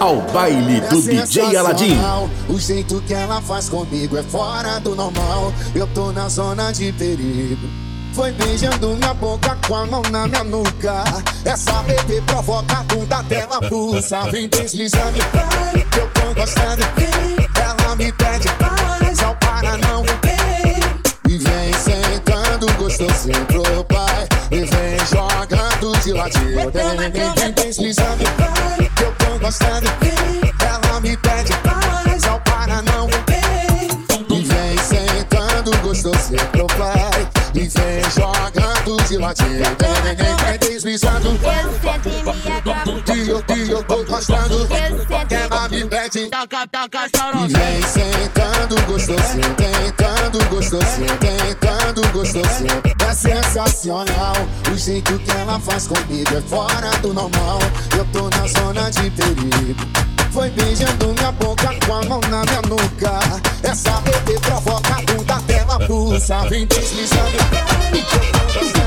Ao 0.00 0.16
baile 0.32 0.80
do 0.80 1.02
DJ 1.02 1.56
Aladim. 1.56 1.96
O 2.48 2.58
jeito 2.58 3.00
que 3.02 3.12
ela 3.12 3.40
faz 3.42 3.68
comigo 3.68 4.16
é 4.16 4.22
fora 4.22 4.80
do 4.80 4.96
normal. 4.96 5.52
Eu 5.74 5.86
tô 5.88 6.10
na 6.10 6.28
zona 6.28 6.72
de 6.72 6.90
perigo. 6.92 7.68
Foi 8.14 8.32
beijando 8.32 8.96
minha 8.96 9.14
boca 9.14 9.56
com 9.68 9.76
a 9.76 9.86
mão 9.86 10.02
na 10.10 10.26
minha 10.26 10.42
nuca. 10.42 11.04
Essa 11.44 11.82
bebê 11.82 12.20
provoca 12.22 12.78
a 12.78 12.82
bunda 12.82 13.22
dela 13.22 13.60
pulsa. 13.68 14.22
Vem 14.30 14.48
deslizando, 14.48 15.18
vai, 15.32 15.84
que 15.84 15.98
eu 15.98 16.10
tô 16.10 16.34
gostando. 16.34 16.82
Ela 17.54 17.96
me 17.96 18.10
pede, 18.12 18.48
mas 18.60 19.22
ao 19.22 19.36
para 19.36 19.76
não. 19.76 20.02
E 21.28 21.38
vem 21.38 21.72
sentando 21.74 22.72
gostosinho 22.78 23.46
pro 23.46 23.84
pai. 23.84 24.26
E 24.50 24.64
vem 24.64 24.98
jogando 25.06 26.02
de 26.02 26.12
ladinho. 26.12 26.70
Vem, 26.72 26.96
vem, 26.96 27.10
vem, 27.12 27.34
vem 27.34 27.52
deslizando, 27.52 28.24
vai, 28.38 28.89
gostando. 29.50 29.88
Ela 30.64 31.00
me 31.00 31.16
pede, 31.16 31.52
mas 31.64 32.24
ao 32.24 32.40
para 32.40 32.80
não. 32.82 33.08
E 34.28 34.42
vem 34.44 34.78
sentando 34.78 35.76
gostosinho 35.78 36.46
pro 36.52 36.66
pai. 36.68 37.28
E 37.54 37.68
vem 37.68 38.10
jogando 38.14 39.02
de 39.08 39.16
ladinho. 39.18 39.64
Vem, 40.46 40.58
deslizando. 40.60 41.30
Eu, 43.08 43.42
que 43.42 43.70
eu 43.70 43.82
tô 43.82 44.04
gostando. 44.04 44.68
Ela 45.30 45.68
me 45.68 45.84
pede. 45.84 46.20
E 46.20 47.48
vem 47.52 47.82
sentando 47.82 48.59
gostosinho, 50.70 51.18
tentando 51.18 52.00
gostosinho. 52.12 52.80
É 53.04 53.12
sensacional 53.12 54.36
o 54.72 54.76
jeito 54.76 55.18
que 55.18 55.30
ela 55.32 55.58
faz 55.58 55.88
comigo 55.88 56.36
é 56.36 56.40
fora 56.42 56.90
do 57.02 57.12
normal. 57.12 57.58
Eu 57.96 58.04
tô 58.12 58.30
na 58.30 58.46
zona 58.46 58.88
de 58.90 59.10
perigo. 59.10 59.74
Foi 60.30 60.48
beijando 60.50 61.08
minha 61.08 61.32
boca 61.32 61.74
com 61.84 61.94
a 61.94 62.02
mão 62.02 62.20
na 62.30 62.44
minha 62.44 62.62
nuca. 62.62 63.18
Essa 63.64 64.00
bebê 64.00 64.38
provoca 64.38 64.94
a 64.94 65.02
bunda 65.02 65.40
dela 65.40 65.78
pulsa. 65.86 66.48
Vem 66.48 66.64
deslizando. 66.66 68.79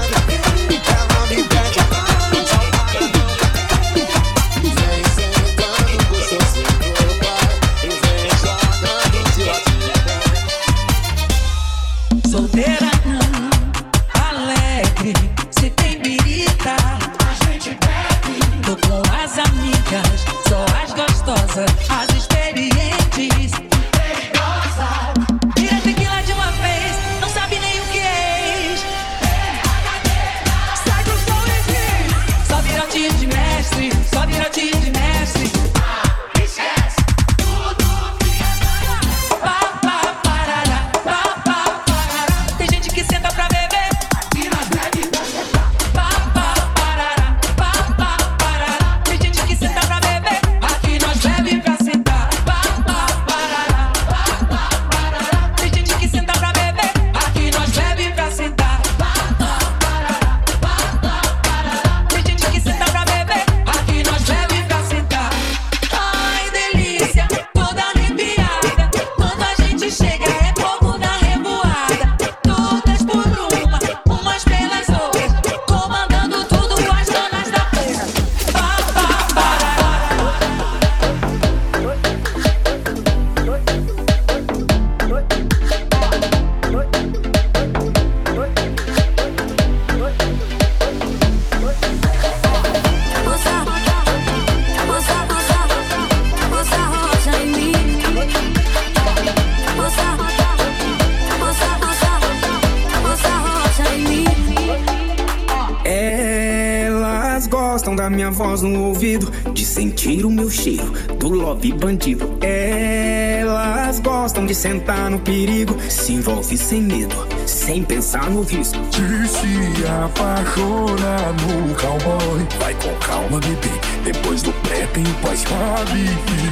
Da 108.04 108.10
minha 108.10 108.30
voz 108.30 108.62
no 108.62 108.88
ouvido, 108.88 109.32
de 109.54 109.64
sentir 109.64 110.26
o 110.26 110.30
meu 110.30 110.50
cheiro, 110.50 110.92
do 111.18 111.30
love 111.30 111.72
bandido. 111.72 112.38
Elas 112.42 114.02
gostam 114.02 114.46
de 114.46 114.54
sentar 114.54 115.10
no 115.10 115.20
perigo, 115.20 115.78
se 115.90 116.12
envolve 116.12 116.58
sem 116.58 116.82
medo, 116.82 117.16
sem 117.46 117.82
pensar 117.82 118.30
no 118.30 118.42
risco. 118.42 118.78
De 118.90 119.28
se 119.30 119.88
apaixonar 119.88 121.34
no 121.34 121.76
cowboy 121.76 122.48
Vai 122.60 122.74
com 122.76 122.94
calma, 123.06 123.40
bebê 123.40 123.70
Depois 124.04 124.42
do 124.42 124.52
pré 124.54 124.86
tem 124.88 125.04
o 125.04 125.14
pós-cabe 125.16 126.06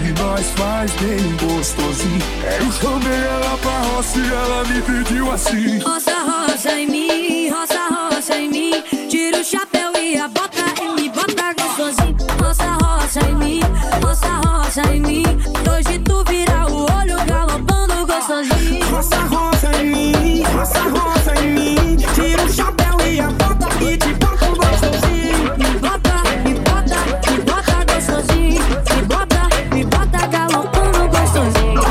E 0.06 0.20
nós 0.20 0.45
faz 0.52 0.91
bem 0.93 1.36
gostosinho 1.38 2.22
Eu 2.60 2.72
chamei 2.72 3.20
ela 3.20 3.58
pra 3.58 3.82
roça 3.82 4.20
e 4.20 4.28
ela 4.28 4.64
me 4.66 4.82
pediu 4.82 5.32
assim 5.32 5.80
Roça, 5.80 6.14
roça 6.24 6.72
em 6.80 6.88
mim, 6.88 7.49
roça, 7.49 7.88
roça 7.89 8.38
em 8.38 8.49
mim. 8.49 8.84
Tira 9.10 9.39
o 9.39 9.43
chapéu 9.43 9.91
e 9.95 10.18
a 10.18 10.28
bota 10.28 10.64
e 10.82 11.01
me 11.01 11.01
bota 11.36 11.54
gostosinho. 11.54 12.16
Roça, 12.40 12.78
roça 12.84 13.20
em 13.28 13.36
mim, 13.36 13.62
roça, 14.04 14.28
roça 14.46 14.82
em 14.94 15.02
mim. 15.02 15.24
Hoje 15.72 16.00
tu 16.00 16.24
vira 16.28 16.66
o 16.70 16.82
olho 17.00 17.26
galopando 17.26 18.06
gostosinho. 18.06 18.86
Roça, 18.90 19.18
roça 19.18 19.72
em 19.82 19.86
mim, 19.88 20.44
roça, 20.44 20.80
roça 20.80 21.34
em 21.44 21.54
mim. 21.54 21.98
Tira 22.14 22.44
o 22.44 22.52
chapéu 22.52 23.00
e 23.08 23.20
a 23.20 23.28
bota 23.28 23.68
e 23.84 23.98
te 23.98 24.14
bota 24.16 24.48
gostosinho. 24.48 25.58
Me 25.58 25.80
bota, 25.80 26.24
me 26.44 26.54
bota, 26.60 26.98
me 27.30 27.38
bota 27.40 27.86
gostosinho. 27.94 28.62
Me 28.96 29.02
bota, 29.04 29.50
me 29.74 29.84
bota 29.86 30.28
galopando 30.28 31.08
gostosinho. 31.10 31.82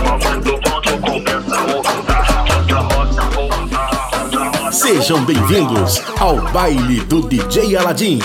Sejam 4.73 5.25
bem-vindos 5.25 6.03
ao 6.19 6.37
baile 6.53 7.01
do 7.01 7.21
DJ 7.23 7.77
Aladim. 7.77 8.19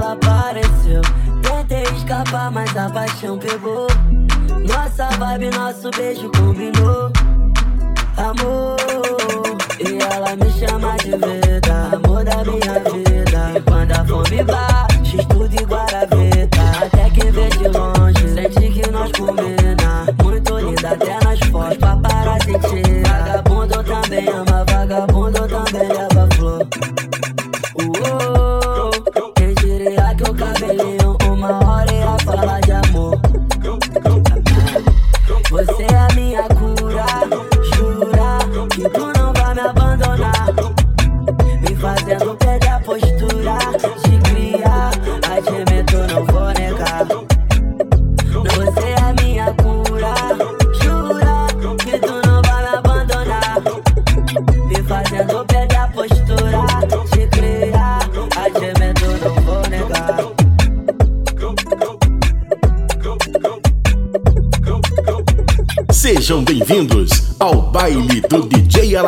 Ela 0.00 0.12
apareceu, 0.12 1.02
tentei 1.42 1.82
escapar, 1.94 2.50
mas 2.50 2.74
a 2.74 2.88
paixão 2.88 3.38
pegou. 3.38 3.86
Nossa 4.66 5.10
vibe, 5.18 5.50
nosso 5.50 5.90
beijo 5.90 6.30
combinou. 6.32 7.12
Amor, 8.16 8.76
e 9.78 9.98
ela 10.02 10.34
me 10.36 10.50
chama 10.52 10.96
de 10.96 11.10
vida, 11.10 11.90
amor 11.92 12.24
da 12.24 12.42
minha 12.44 12.80
vida. 12.80 13.58
E 13.58 13.60
quando 13.60 13.92
a 13.92 14.04
fome 14.06 14.42
bate, 14.42 14.69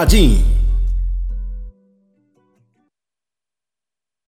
Aladim. 0.03 0.52